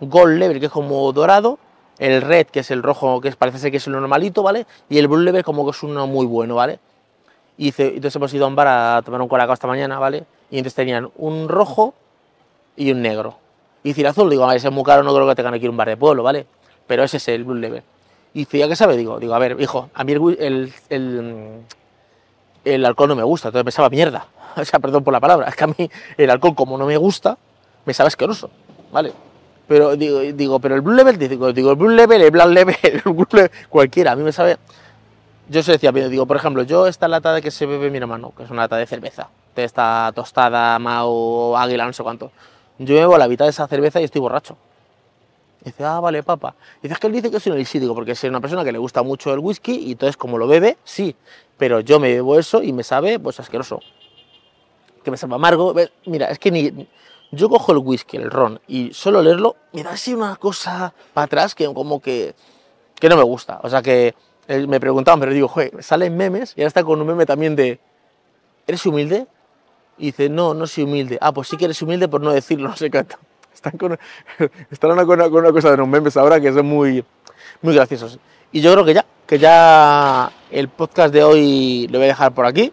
Gold 0.00 0.38
Level, 0.38 0.60
que 0.60 0.66
es 0.66 0.72
como 0.72 1.12
dorado, 1.12 1.58
el 1.98 2.22
Red, 2.22 2.46
que 2.48 2.60
es 2.60 2.70
el 2.70 2.82
rojo, 2.82 3.20
que 3.20 3.30
parece 3.32 3.58
ser 3.58 3.70
que 3.70 3.76
es 3.76 3.86
el 3.86 3.92
normalito, 3.92 4.42
¿vale? 4.42 4.66
Y 4.88 4.98
el 4.98 5.08
Blue 5.08 5.20
Level 5.20 5.44
como 5.44 5.64
que 5.64 5.70
es 5.70 5.82
uno 5.82 6.06
muy 6.06 6.26
bueno, 6.26 6.56
¿vale? 6.56 6.80
Y 7.58 7.68
entonces 7.76 8.16
hemos 8.16 8.32
ido 8.34 8.44
a 8.44 8.48
un 8.48 8.56
bar 8.56 8.68
a 8.68 9.02
tomar 9.04 9.20
un 9.20 9.28
colacao 9.28 9.54
esta 9.54 9.66
mañana, 9.66 9.98
¿vale? 9.98 10.24
Y 10.50 10.58
entonces 10.58 10.74
tenían 10.74 11.10
un 11.16 11.48
rojo 11.48 11.94
y 12.76 12.90
un 12.90 13.02
negro. 13.02 13.36
Y 13.84 13.90
dice 13.90 14.02
el 14.02 14.06
azul, 14.08 14.30
digo, 14.30 14.48
a 14.48 14.54
ese 14.54 14.68
es 14.68 14.72
muy 14.72 14.84
caro, 14.84 15.02
no 15.02 15.14
creo 15.14 15.28
que 15.28 15.34
tengan 15.34 15.54
aquí 15.54 15.68
un 15.68 15.76
bar 15.76 15.88
de 15.88 15.96
pueblo, 15.96 16.22
¿vale? 16.22 16.46
Pero 16.86 17.02
ese 17.02 17.16
es 17.16 17.28
el 17.28 17.44
Blue 17.44 17.54
Level. 17.54 17.82
Y 18.34 18.40
dice, 18.40 18.58
¿ya 18.58 18.68
qué 18.68 18.76
sabe? 18.76 18.96
Digo, 18.96 19.18
digo, 19.18 19.34
a 19.34 19.38
ver, 19.38 19.60
hijo, 19.60 19.90
a 19.92 20.04
mí 20.04 20.12
el, 20.12 20.72
el, 20.88 21.62
el, 22.64 22.84
alcohol 22.86 23.08
no 23.08 23.16
me 23.16 23.22
gusta, 23.22 23.48
entonces 23.48 23.64
me 23.64 23.72
sabe 23.72 23.90
mierda. 23.90 24.26
O 24.54 24.64
sea, 24.66 24.80
perdón 24.80 25.02
por 25.02 25.14
la 25.14 25.20
palabra, 25.20 25.48
es 25.48 25.56
que 25.56 25.64
a 25.64 25.66
mí 25.66 25.90
el 26.18 26.28
alcohol 26.28 26.54
como 26.54 26.76
no 26.76 26.84
me 26.84 26.98
gusta, 26.98 27.38
me 27.86 27.94
sabe 27.94 28.08
asqueroso, 28.08 28.50
¿vale? 28.92 29.12
Pero 29.66 29.96
digo, 29.96 30.20
digo 30.20 30.60
pero 30.60 30.74
el 30.74 30.82
Blue 30.82 30.94
Level, 30.94 31.16
digo, 31.16 31.54
digo 31.54 31.70
el 31.70 31.76
Blue 31.76 31.88
Level, 31.88 32.20
el 32.20 32.30
Black 32.30 32.48
Level, 32.48 32.76
el 32.82 33.00
Blue 33.00 33.26
Level, 33.32 33.50
cualquiera, 33.70 34.12
a 34.12 34.16
mí 34.16 34.22
me 34.22 34.32
sabe 34.32 34.58
yo 35.48 35.62
se 35.62 35.72
decía, 35.72 35.92
digo, 35.92 36.26
por 36.26 36.36
ejemplo, 36.36 36.62
yo 36.62 36.86
esta 36.86 37.08
lata 37.08 37.34
de 37.34 37.42
que 37.42 37.50
se 37.50 37.66
bebe 37.66 37.90
mi 37.90 37.98
hermano, 37.98 38.32
que 38.36 38.44
es 38.44 38.50
una 38.50 38.62
lata 38.62 38.76
de 38.76 38.86
cerveza, 38.86 39.28
de 39.54 39.64
esta 39.64 40.12
tostada, 40.14 40.78
Mao, 40.78 41.56
Águila, 41.56 41.86
no 41.86 41.92
sé 41.92 42.02
cuánto, 42.02 42.30
yo 42.78 42.94
bebo 42.94 43.18
la 43.18 43.28
mitad 43.28 43.44
de 43.44 43.50
esa 43.50 43.66
cerveza 43.66 44.00
y 44.00 44.04
estoy 44.04 44.20
borracho. 44.20 44.56
Y 45.62 45.66
dice, 45.66 45.84
ah, 45.84 46.00
vale, 46.00 46.22
papá. 46.22 46.54
Y 46.78 46.82
dice, 46.82 46.94
es 46.94 47.00
que 47.00 47.06
él 47.06 47.12
dice 47.12 47.30
que 47.30 47.38
soy 47.38 47.52
un 47.52 47.94
porque 47.94 48.12
es 48.12 48.24
una 48.24 48.40
persona 48.40 48.64
que 48.64 48.72
le 48.72 48.78
gusta 48.78 49.02
mucho 49.02 49.32
el 49.32 49.38
whisky 49.38 49.74
y 49.74 49.92
entonces 49.92 50.16
como 50.16 50.38
lo 50.38 50.46
bebe, 50.46 50.76
sí, 50.84 51.14
pero 51.56 51.80
yo 51.80 52.00
me 52.00 52.12
bebo 52.12 52.38
eso 52.38 52.62
y 52.62 52.72
me 52.72 52.82
sabe, 52.82 53.18
pues 53.18 53.38
asqueroso. 53.38 53.80
Que 55.04 55.10
me 55.10 55.16
sabe 55.16 55.34
amargo. 55.34 55.74
Mira, 56.06 56.26
es 56.26 56.38
que 56.38 56.50
ni... 56.50 56.88
Yo 57.30 57.48
cojo 57.48 57.72
el 57.72 57.78
whisky, 57.78 58.18
el 58.18 58.30
ron, 58.30 58.60
y 58.68 58.92
solo 58.92 59.22
leerlo 59.22 59.56
me 59.72 59.82
da 59.82 59.92
así 59.92 60.12
una 60.12 60.36
cosa 60.36 60.92
para 61.14 61.24
atrás 61.24 61.54
que 61.54 61.64
como 61.72 61.98
que, 61.98 62.34
que 63.00 63.08
no 63.08 63.16
me 63.16 63.22
gusta. 63.22 63.58
O 63.62 63.70
sea 63.70 63.80
que 63.80 64.14
me 64.48 64.80
preguntaban, 64.80 65.20
pero 65.20 65.32
digo, 65.32 65.48
joder, 65.48 65.82
salen 65.82 66.16
memes 66.16 66.54
y 66.56 66.60
ahora 66.60 66.68
está 66.68 66.82
con 66.82 67.00
un 67.00 67.06
meme 67.06 67.26
también 67.26 67.54
de, 67.54 67.78
¿eres 68.66 68.84
humilde? 68.86 69.26
Y 69.98 70.06
dice, 70.06 70.28
no, 70.28 70.54
no 70.54 70.66
soy 70.66 70.84
humilde. 70.84 71.18
Ah, 71.20 71.32
pues 71.32 71.48
sí 71.48 71.56
que 71.56 71.66
eres 71.66 71.80
humilde 71.82 72.08
por 72.08 72.20
no 72.20 72.32
decirlo, 72.32 72.68
no 72.70 72.76
sé 72.76 72.90
cuánto. 72.90 73.16
Están 73.54 73.72
con, 73.72 73.98
están 74.70 75.06
con, 75.06 75.20
una, 75.20 75.52
cosa 75.52 75.70
de 75.70 75.76
los 75.76 75.86
memes 75.86 76.16
ahora 76.16 76.40
que 76.40 76.52
son 76.52 76.66
muy, 76.66 77.04
muy 77.60 77.74
graciosos. 77.74 78.18
Y 78.50 78.60
yo 78.60 78.72
creo 78.72 78.84
que 78.84 78.94
ya, 78.94 79.04
que 79.26 79.38
ya 79.38 80.32
el 80.50 80.68
podcast 80.68 81.14
de 81.14 81.22
hoy 81.22 81.86
lo 81.88 81.98
voy 81.98 82.06
a 82.06 82.08
dejar 82.08 82.32
por 82.32 82.46
aquí. 82.46 82.72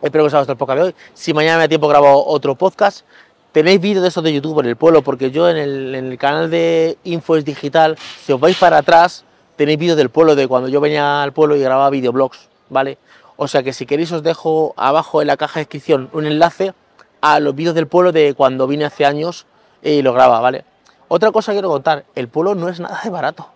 Espero 0.00 0.24
que 0.24 0.26
os 0.28 0.34
haya 0.34 0.40
gustado 0.40 0.54
el 0.54 0.58
podcast 0.58 0.78
de 0.78 0.84
hoy. 0.84 0.94
Si 1.14 1.34
mañana 1.34 1.58
me 1.58 1.64
da 1.64 1.68
tiempo 1.68 1.88
grabo 1.88 2.26
otro 2.26 2.54
podcast. 2.54 3.04
Tenéis 3.52 3.80
vídeos 3.80 4.02
de 4.02 4.08
esto 4.08 4.20
de 4.20 4.34
YouTube 4.34 4.60
en 4.60 4.66
el 4.66 4.76
pueblo, 4.76 5.00
porque 5.00 5.30
yo 5.30 5.48
en 5.48 5.56
el, 5.56 5.94
en 5.94 6.12
el 6.12 6.18
canal 6.18 6.50
de 6.50 6.98
Info 7.04 7.36
es 7.36 7.44
Digital, 7.44 7.96
si 8.22 8.32
os 8.32 8.38
vais 8.38 8.56
para 8.58 8.76
atrás, 8.76 9.24
tenéis 9.56 9.78
vídeos 9.78 9.96
del 9.96 10.10
pueblo, 10.10 10.34
de 10.34 10.46
cuando 10.46 10.68
yo 10.68 10.80
venía 10.80 11.22
al 11.22 11.32
pueblo 11.32 11.56
y 11.56 11.60
grababa 11.60 11.90
videoblogs, 11.90 12.48
¿vale? 12.68 12.98
O 13.36 13.48
sea 13.48 13.62
que 13.62 13.72
si 13.72 13.86
queréis 13.86 14.12
os 14.12 14.22
dejo 14.22 14.74
abajo 14.76 15.20
en 15.20 15.28
la 15.28 15.36
caja 15.36 15.54
de 15.54 15.64
descripción 15.64 16.08
un 16.12 16.26
enlace 16.26 16.74
a 17.20 17.40
los 17.40 17.54
vídeos 17.54 17.74
del 17.74 17.86
pueblo 17.86 18.12
de 18.12 18.34
cuando 18.34 18.66
vine 18.66 18.84
hace 18.84 19.04
años 19.04 19.46
y 19.82 20.02
lo 20.02 20.12
grababa, 20.12 20.40
¿vale? 20.40 20.64
Otra 21.08 21.30
cosa 21.30 21.52
que 21.52 21.56
quiero 21.56 21.68
contar, 21.68 22.04
el 22.14 22.28
pueblo 22.28 22.54
no 22.54 22.68
es 22.68 22.80
nada 22.80 23.00
de 23.02 23.10
barato. 23.10 23.48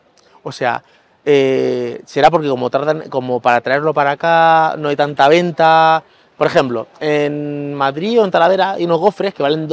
O 0.43 0.53
sea, 0.53 0.83
eh, 1.25 2.01
será 2.07 2.31
porque 2.31 2.49
como 2.49 2.71
tardan, 2.71 3.09
como 3.09 3.41
para 3.41 3.61
traerlo 3.61 3.93
para 3.93 4.13
acá 4.13 4.77
no 4.79 4.89
hay 4.89 4.97
tanta 4.97 5.29
venta. 5.29 6.03
Por 6.37 6.47
ejemplo, 6.47 6.87
en 7.01 7.75
Madrid 7.75 8.21
o 8.21 8.25
en 8.25 8.31
Talavera 8.31 8.73
hay 8.73 8.85
unos 8.85 9.01
gofres 9.01 9.35
que 9.35 9.43
valen 9.43 9.69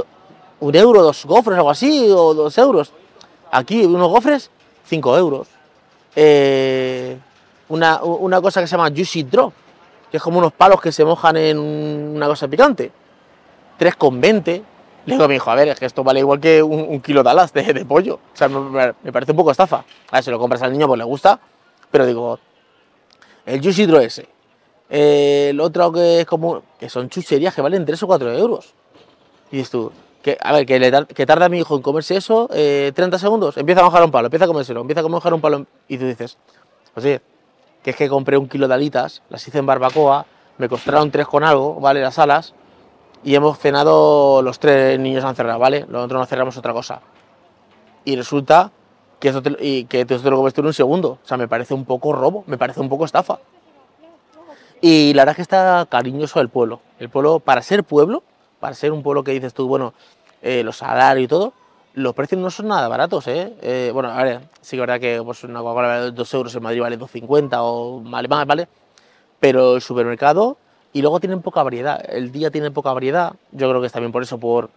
un 0.59 0.75
euro, 0.75 1.03
dos 1.03 1.25
gofres, 1.25 1.57
algo 1.57 1.69
así, 1.69 2.09
o 2.11 2.33
dos 2.33 2.57
euros. 2.57 2.91
Aquí 3.51 3.85
unos 3.85 4.09
gofres, 4.09 4.49
cinco 4.85 5.17
euros. 5.17 5.47
Eh, 6.19 7.15
una, 7.69 7.99
cosa 8.41 8.59
que 8.59 8.65
se 8.65 8.75
llama 8.75 8.89
Juicy 8.89 9.21
Drop, 9.21 9.53
que 10.09 10.17
es 10.17 10.23
como 10.23 10.39
unos 10.39 10.51
palos 10.51 10.81
que 10.81 10.91
se 10.91 11.05
mojan 11.05 11.37
en 11.37 11.59
una 11.59 12.25
cosa 12.25 12.47
picante. 12.47 12.91
3,20. 13.79 14.63
Le 15.05 15.13
digo 15.13 15.23
a 15.23 15.27
mi 15.27 15.35
hijo, 15.35 15.51
a 15.51 15.55
ver, 15.55 15.67
es 15.67 15.79
que 15.79 15.85
esto 15.85 16.03
vale 16.03 16.19
igual 16.19 16.39
que 16.39 16.63
un, 16.63 16.99
kilo 17.01 17.21
de 17.21 17.29
alas 17.29 17.53
de, 17.53 17.85
pollo. 17.85 18.15
O 18.15 18.35
sea, 18.35 18.49
me, 18.49 19.11
parece 19.11 19.31
un 19.31 19.37
poco 19.37 19.51
estafa. 19.51 19.85
A 20.09 20.17
ver, 20.17 20.23
si 20.23 20.31
lo 20.31 20.39
compras 20.39 20.63
al 20.63 20.71
niño, 20.71 20.87
pues 20.87 20.97
le 20.97 21.03
gusta. 21.03 21.39
Pero 21.91 22.05
digo, 22.07 22.39
el 23.45 23.61
Juicy 23.61 23.85
Drop 23.85 24.01
ese. 24.01 24.27
el 24.89 25.59
otro 25.59 25.91
que 25.91 26.21
es 26.21 26.25
como, 26.25 26.63
que 26.79 26.89
son 26.89 27.09
chucherías 27.09 27.53
que 27.53 27.61
valen 27.61 27.85
3 27.85 28.01
o 28.01 28.07
4 28.07 28.33
euros. 28.33 28.73
Y 29.51 29.57
dices 29.57 29.69
tú, 29.69 29.91
Que, 30.23 30.37
a 30.41 30.51
ver, 30.53 30.65
que, 30.65 30.79
le 30.79 30.91
tar- 30.91 31.07
que 31.07 31.25
tarda 31.25 31.47
mi 31.47 31.59
hijo 31.59 31.75
en 31.75 31.81
comerse 31.81 32.17
eso 32.17 32.49
eh, 32.53 32.91
30 32.93 33.17
segundos, 33.19 33.55
empieza 33.57 33.81
a 33.81 33.83
mojar 33.85 34.03
un 34.03 34.11
palo, 34.11 34.27
empieza 34.27 34.45
a 34.45 34.47
comérselo, 34.47 34.81
empieza 34.81 35.01
a 35.01 35.07
mojar 35.07 35.33
un 35.33 35.41
palo 35.41 35.65
y 35.87 35.97
tú 35.97 36.05
dices, 36.05 36.37
pues 36.93 37.03
sí, 37.05 37.17
que 37.83 37.91
es 37.91 37.95
que 37.95 38.09
compré 38.09 38.37
un 38.37 38.49
kilo 38.49 38.67
de 38.67 38.73
alitas, 38.73 39.21
las 39.29 39.47
hice 39.47 39.59
en 39.59 39.65
barbacoa, 39.65 40.25
me 40.57 40.67
costaron 40.67 41.11
tres 41.11 41.27
con 41.27 41.43
algo, 41.43 41.75
¿vale? 41.79 42.01
Las 42.01 42.17
alas, 42.19 42.53
y 43.23 43.35
hemos 43.35 43.57
cenado, 43.59 44.41
los 44.41 44.59
tres 44.59 44.99
niños 44.99 45.23
han 45.23 45.35
cerrado, 45.35 45.59
¿vale? 45.59 45.85
Nosotros 45.87 46.19
nos 46.19 46.29
cerramos 46.29 46.57
otra 46.57 46.73
cosa. 46.73 46.99
Y 48.03 48.15
resulta 48.15 48.71
que 49.19 49.29
eso 49.29 49.41
te, 49.41 49.55
y 49.59 49.85
que 49.85 50.05
tú 50.05 50.17
te 50.19 50.29
lo 50.29 50.37
comes 50.37 50.53
tú 50.53 50.61
en 50.61 50.67
un 50.67 50.73
segundo. 50.73 51.19
O 51.23 51.27
sea, 51.27 51.37
me 51.37 51.47
parece 51.47 51.73
un 51.73 51.85
poco 51.85 52.11
robo, 52.13 52.43
me 52.47 52.57
parece 52.57 52.79
un 52.79 52.89
poco 52.89 53.05
estafa. 53.05 53.39
Y 54.81 55.13
la 55.13 55.21
verdad 55.23 55.31
es 55.33 55.35
que 55.37 55.41
está 55.41 55.85
cariñoso 55.89 56.39
el 56.39 56.49
pueblo. 56.49 56.81
El 56.99 57.09
pueblo, 57.09 57.39
para 57.39 57.61
ser 57.61 57.83
pueblo, 57.83 58.23
para 58.59 58.75
ser 58.75 58.91
un 58.91 59.03
pueblo 59.03 59.23
que 59.23 59.31
dices 59.31 59.53
tú, 59.53 59.67
bueno, 59.67 59.93
eh, 60.41 60.63
los 60.63 60.77
salarios 60.77 61.25
y 61.25 61.27
todo, 61.27 61.53
los 61.93 62.13
precios 62.13 62.39
no 62.39 62.51
son 62.51 62.67
nada 62.67 62.87
baratos, 62.87 63.27
¿eh? 63.27 63.55
Eh, 63.61 63.89
bueno, 63.93 64.09
a 64.09 64.23
ver, 64.23 64.41
sí 64.61 64.71
que 64.71 64.75
es 64.77 64.79
verdad 64.81 64.99
que 64.99 65.21
pues, 65.23 65.43
una 65.43 65.61
Coca-Cola 65.61 65.87
vale 65.87 66.11
2 66.11 66.33
euros, 66.35 66.55
en 66.55 66.63
Madrid 66.63 66.81
vale 66.81 66.99
2,50 66.99 67.57
o 67.59 68.01
vale 68.01 68.27
más, 68.27 68.45
¿vale? 68.45 68.67
Pero 69.39 69.75
el 69.75 69.81
supermercado, 69.81 70.57
y 70.93 71.01
luego 71.01 71.19
tienen 71.19 71.41
poca 71.41 71.63
variedad. 71.63 72.03
El 72.07 72.31
día 72.31 72.51
tiene 72.51 72.71
poca 72.71 72.93
variedad, 72.93 73.33
yo 73.51 73.67
creo 73.69 73.81
que 73.81 73.87
es 73.87 73.93
también 73.93 74.11
por 74.11 74.21
eso, 74.21 74.37
por, 74.37 74.69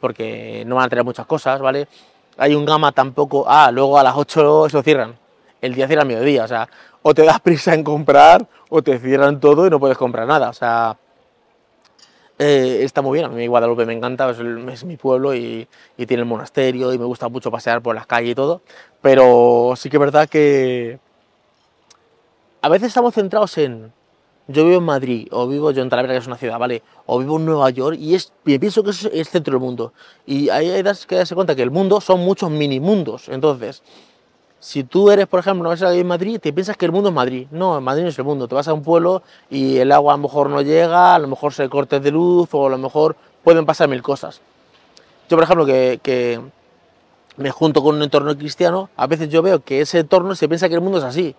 porque 0.00 0.64
no 0.66 0.76
van 0.76 0.86
a 0.86 0.88
tener 0.88 1.04
muchas 1.04 1.26
cosas, 1.26 1.60
¿vale? 1.60 1.88
Hay 2.36 2.54
un 2.54 2.64
gama 2.64 2.92
tampoco, 2.92 3.44
ah, 3.46 3.70
luego 3.70 3.98
a 3.98 4.02
las 4.02 4.16
8 4.16 4.66
eso 4.66 4.82
cierran. 4.82 5.16
El 5.60 5.74
día 5.74 5.86
cierra 5.86 6.02
al 6.02 6.08
mediodía, 6.08 6.44
o 6.44 6.48
sea, 6.48 6.68
o 7.02 7.14
te 7.14 7.24
das 7.24 7.40
prisa 7.40 7.72
en 7.74 7.84
comprar 7.84 8.46
o 8.68 8.82
te 8.82 8.98
cierran 8.98 9.40
todo 9.40 9.66
y 9.66 9.70
no 9.70 9.78
puedes 9.78 9.96
comprar 9.96 10.26
nada, 10.26 10.50
o 10.50 10.52
sea, 10.52 10.96
eh, 12.42 12.82
está 12.82 13.02
muy 13.02 13.18
bien, 13.18 13.26
a 13.26 13.28
mí 13.28 13.46
Guadalupe 13.46 13.86
me 13.86 13.92
encanta, 13.92 14.28
es, 14.30 14.84
mi 14.84 14.96
pueblo 14.96 15.34
y, 15.34 15.68
tiene 15.96 16.22
el 16.22 16.24
monasterio 16.24 16.92
y 16.92 16.98
me 16.98 17.04
gusta 17.04 17.28
mucho 17.28 17.50
pasear 17.50 17.82
por 17.82 17.94
las 17.94 18.06
calles 18.06 18.32
y 18.32 18.34
todo, 18.34 18.62
pero 19.00 19.74
sí 19.76 19.88
que 19.88 19.96
es 19.96 20.00
verdad 20.00 20.28
que 20.28 20.98
a 22.60 22.68
veces 22.68 22.88
estamos 22.88 23.14
centrados 23.14 23.56
en 23.58 23.92
yo 24.48 24.64
vivo 24.64 24.78
en 24.78 24.84
Madrid 24.84 25.28
o 25.30 25.46
vivo 25.46 25.70
yo 25.70 25.82
en 25.82 25.88
Talavera 25.88 26.14
que 26.14 26.18
es 26.18 26.26
una 26.26 26.36
ciudad, 26.36 26.58
¿vale? 26.58 26.82
O 27.06 27.20
vivo 27.20 27.36
en 27.36 27.46
Nueva 27.46 27.70
York 27.70 27.96
y 27.98 28.16
es, 28.16 28.32
pienso 28.42 28.82
que 28.82 28.90
es 28.90 29.04
el 29.04 29.24
centro 29.26 29.52
del 29.52 29.60
mundo. 29.60 29.92
Y 30.26 30.48
ahí 30.48 30.68
hay 30.68 30.82
que 31.06 31.14
darse 31.16 31.34
cuenta 31.36 31.54
que 31.54 31.62
el 31.62 31.70
mundo 31.70 32.00
son 32.00 32.20
muchos 32.20 32.50
mini 32.50 32.80
mundos, 32.80 33.28
entonces 33.28 33.82
si 34.62 34.84
tú 34.84 35.10
eres, 35.10 35.26
por 35.26 35.40
ejemplo, 35.40 35.68
no 35.68 35.90
en 35.90 36.06
Madrid, 36.06 36.38
te 36.40 36.52
piensas 36.52 36.76
que 36.76 36.86
el 36.86 36.92
mundo 36.92 37.08
es 37.08 37.14
Madrid. 37.16 37.48
No, 37.50 37.80
Madrid 37.80 38.04
no 38.04 38.10
es 38.10 38.18
el 38.18 38.24
mundo. 38.24 38.46
Te 38.46 38.54
vas 38.54 38.68
a 38.68 38.72
un 38.72 38.84
pueblo 38.84 39.24
y 39.50 39.78
el 39.78 39.90
agua 39.90 40.14
a 40.14 40.16
lo 40.16 40.22
mejor 40.22 40.50
no 40.50 40.62
llega, 40.62 41.16
a 41.16 41.18
lo 41.18 41.26
mejor 41.26 41.52
se 41.52 41.68
cortes 41.68 42.00
de 42.00 42.12
luz 42.12 42.48
o 42.52 42.68
a 42.68 42.70
lo 42.70 42.78
mejor 42.78 43.16
pueden 43.42 43.66
pasar 43.66 43.88
mil 43.88 44.02
cosas. 44.02 44.40
Yo, 45.28 45.36
por 45.36 45.42
ejemplo, 45.42 45.66
que, 45.66 46.40
me 47.36 47.50
junto 47.50 47.82
con 47.82 47.96
un 47.96 48.04
entorno 48.04 48.38
cristiano, 48.38 48.88
a 48.96 49.08
veces 49.08 49.28
yo 49.30 49.42
veo 49.42 49.64
que 49.64 49.80
ese 49.80 49.98
entorno 49.98 50.36
se 50.36 50.46
piensa 50.46 50.68
que 50.68 50.76
el 50.76 50.80
mundo 50.80 50.98
es 50.98 51.04
así. 51.04 51.34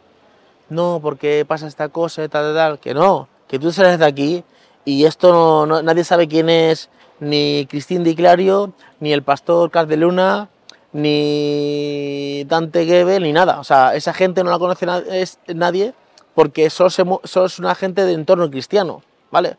No, 0.68 1.00
porque 1.02 1.46
pasa 1.48 1.68
esta 1.68 1.88
cosa, 1.88 2.28
tal, 2.28 2.54
tal, 2.54 2.56
tal. 2.56 2.80
Que 2.80 2.94
no, 2.94 3.30
que 3.48 3.58
tú 3.58 3.72
sales 3.72 4.00
de 4.00 4.06
aquí 4.06 4.44
y 4.84 5.06
esto 5.06 5.66
no, 5.66 5.82
nadie 5.82 6.04
sabe 6.04 6.28
quién 6.28 6.50
es 6.50 6.90
ni 7.22 7.68
Cristín 7.70 8.04
Di 8.04 8.16
Clario, 8.16 8.74
ni 9.00 9.14
el 9.14 9.24
pastor 9.24 9.72
Cas 9.72 9.88
de 9.88 9.96
Luna, 9.96 10.50
ni 10.94 12.44
Dante 12.46 12.86
Gebel, 12.86 13.24
ni 13.24 13.34
nada. 13.34 13.60
O 13.60 13.64
sea, 13.64 13.96
esa 13.96 14.14
gente 14.14 14.44
no 14.44 14.52
la 14.52 14.60
conoce 14.60 14.86
es 15.10 15.40
nadie 15.48 15.94
porque 16.36 16.70
solo, 16.70 16.90
se 16.90 17.04
es 17.46 17.60
una 17.60 17.76
gente 17.76 18.06
de 18.06 18.14
entorno 18.14 18.50
cristiano, 18.50 19.04
¿vale? 19.32 19.58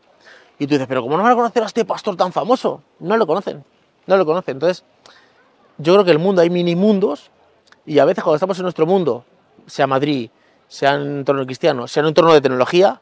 Y 0.57 0.67
tú 0.67 0.73
dices, 0.73 0.87
pero 0.87 1.01
¿cómo 1.01 1.17
no 1.17 1.23
van 1.23 1.33
a 1.33 1.35
conocer 1.35 1.63
a 1.63 1.65
este 1.67 1.85
pastor 1.85 2.15
tan 2.15 2.31
famoso? 2.31 2.81
No 2.99 3.17
lo 3.17 3.27
conocen, 3.27 3.63
no 4.07 4.17
lo 4.17 4.25
conocen. 4.25 4.55
Entonces, 4.55 4.83
yo 5.77 5.93
creo 5.93 6.05
que 6.05 6.11
el 6.11 6.19
mundo 6.19 6.41
hay 6.41 6.49
mini 6.49 6.75
mundos 6.75 7.29
y 7.85 7.99
a 7.99 8.05
veces 8.05 8.23
cuando 8.23 8.37
estamos 8.37 8.57
en 8.57 8.63
nuestro 8.63 8.85
mundo, 8.85 9.25
sea 9.67 9.87
Madrid, 9.87 10.29
sea 10.67 10.95
en 10.95 11.19
entorno 11.19 11.45
cristiano, 11.45 11.87
sea 11.87 12.01
en 12.01 12.07
entorno 12.07 12.33
de 12.33 12.41
tecnología, 12.41 13.01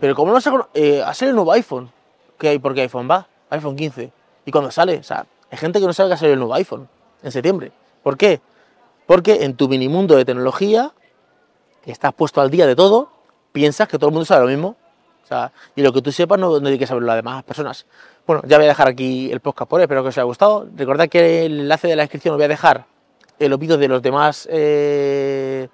pero 0.00 0.14
como 0.14 0.32
no 0.32 0.40
se 0.40 0.50
eh, 0.74 1.02
a 1.02 1.12
el 1.20 1.34
nuevo 1.34 1.52
iPhone, 1.52 1.90
¿qué 2.38 2.48
hay? 2.48 2.58
¿Por 2.58 2.74
qué 2.74 2.82
iPhone 2.82 3.08
va? 3.10 3.26
iPhone 3.50 3.76
15. 3.76 4.12
¿Y 4.44 4.50
cuando 4.50 4.70
sale? 4.70 4.98
O 4.98 5.02
sea, 5.02 5.26
hay 5.50 5.58
gente 5.58 5.80
que 5.80 5.86
no 5.86 5.92
sabe 5.92 6.10
que 6.10 6.14
ha 6.14 6.18
salido 6.18 6.34
el 6.34 6.40
nuevo 6.40 6.54
iPhone 6.54 6.88
en 7.22 7.32
septiembre. 7.32 7.72
¿Por 8.02 8.16
qué? 8.16 8.40
Porque 9.06 9.44
en 9.44 9.54
tu 9.54 9.68
mini 9.68 9.88
mundo 9.88 10.16
de 10.16 10.24
tecnología, 10.24 10.92
que 11.82 11.92
estás 11.92 12.12
puesto 12.12 12.40
al 12.40 12.50
día 12.50 12.66
de 12.66 12.76
todo, 12.76 13.10
piensas 13.52 13.88
que 13.88 13.98
todo 13.98 14.08
el 14.08 14.14
mundo 14.14 14.26
sabe 14.26 14.42
lo 14.42 14.48
mismo. 14.48 14.76
O 15.24 15.26
sea, 15.28 15.52
y 15.76 15.82
lo 15.82 15.92
que 15.92 16.00
tú 16.00 16.10
sepas 16.10 16.38
no, 16.38 16.58
no 16.58 16.78
que 16.78 16.86
saberlo 16.86 17.06
las 17.06 17.16
demás 17.16 17.44
personas. 17.44 17.86
Bueno, 18.26 18.42
ya 18.46 18.56
voy 18.56 18.66
a 18.66 18.68
dejar 18.68 18.88
aquí 18.88 19.30
el 19.30 19.40
podcast 19.40 19.68
por 19.68 19.78
hoy, 19.78 19.84
espero 19.84 20.02
que 20.02 20.08
os 20.08 20.16
haya 20.18 20.24
gustado. 20.24 20.68
Recordad 20.74 21.08
que 21.08 21.46
el 21.46 21.60
enlace 21.60 21.88
de 21.88 21.96
la 21.96 22.02
descripción 22.02 22.34
os 22.34 22.38
voy 22.38 22.44
a 22.44 22.48
dejar 22.48 22.86
en 23.38 23.50
los 23.50 23.58
vídeos 23.58 23.78
de 23.78 23.88
los 23.88 24.02
demás 24.02 24.48
eh, 24.50 25.68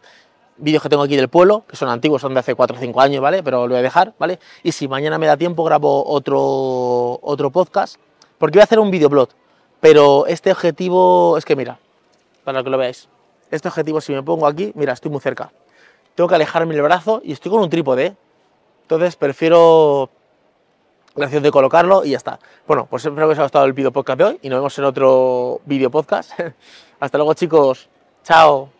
vídeos 0.56 0.82
que 0.82 0.88
tengo 0.88 1.02
aquí 1.02 1.16
del 1.16 1.28
pueblo, 1.28 1.64
que 1.68 1.76
son 1.76 1.88
antiguos, 1.88 2.20
son 2.20 2.34
de 2.34 2.40
hace 2.40 2.54
4 2.54 2.76
o 2.76 2.80
5 2.80 3.00
años, 3.00 3.22
¿vale? 3.22 3.42
Pero 3.42 3.62
lo 3.62 3.68
voy 3.68 3.78
a 3.78 3.82
dejar, 3.82 4.14
¿vale? 4.18 4.38
Y 4.62 4.72
si 4.72 4.88
mañana 4.88 5.18
me 5.18 5.26
da 5.26 5.36
tiempo, 5.36 5.64
grabo 5.64 6.04
otro, 6.06 7.18
otro 7.22 7.50
podcast, 7.50 7.96
porque 8.38 8.58
voy 8.58 8.62
a 8.62 8.64
hacer 8.64 8.78
un 8.78 8.90
videoblog. 8.90 9.28
Pero 9.84 10.24
este 10.26 10.50
objetivo, 10.50 11.36
es 11.36 11.44
que 11.44 11.56
mira, 11.56 11.78
para 12.42 12.64
que 12.64 12.70
lo 12.70 12.78
veáis, 12.78 13.06
este 13.50 13.68
objetivo 13.68 14.00
si 14.00 14.14
me 14.14 14.22
pongo 14.22 14.46
aquí, 14.46 14.72
mira, 14.74 14.94
estoy 14.94 15.10
muy 15.10 15.20
cerca. 15.20 15.52
Tengo 16.14 16.26
que 16.26 16.36
alejarme 16.36 16.74
el 16.74 16.80
brazo 16.80 17.20
y 17.22 17.32
estoy 17.32 17.52
con 17.52 17.60
un 17.60 17.68
trípode, 17.68 18.06
¿eh? 18.06 18.16
Entonces 18.80 19.14
prefiero 19.16 20.08
la 21.16 21.26
opción 21.26 21.42
de 21.42 21.50
colocarlo 21.50 22.02
y 22.02 22.12
ya 22.12 22.16
está. 22.16 22.38
Bueno, 22.66 22.86
pues 22.88 23.04
espero 23.04 23.26
que 23.26 23.32
os 23.32 23.38
haya 23.38 23.44
gustado 23.44 23.66
el 23.66 23.74
video 23.74 23.92
podcast 23.92 24.18
de 24.18 24.24
hoy 24.24 24.38
y 24.40 24.48
nos 24.48 24.60
vemos 24.60 24.78
en 24.78 24.84
otro 24.86 25.60
video 25.66 25.90
podcast. 25.90 26.30
Hasta 27.00 27.18
luego 27.18 27.34
chicos, 27.34 27.90
chao. 28.22 28.70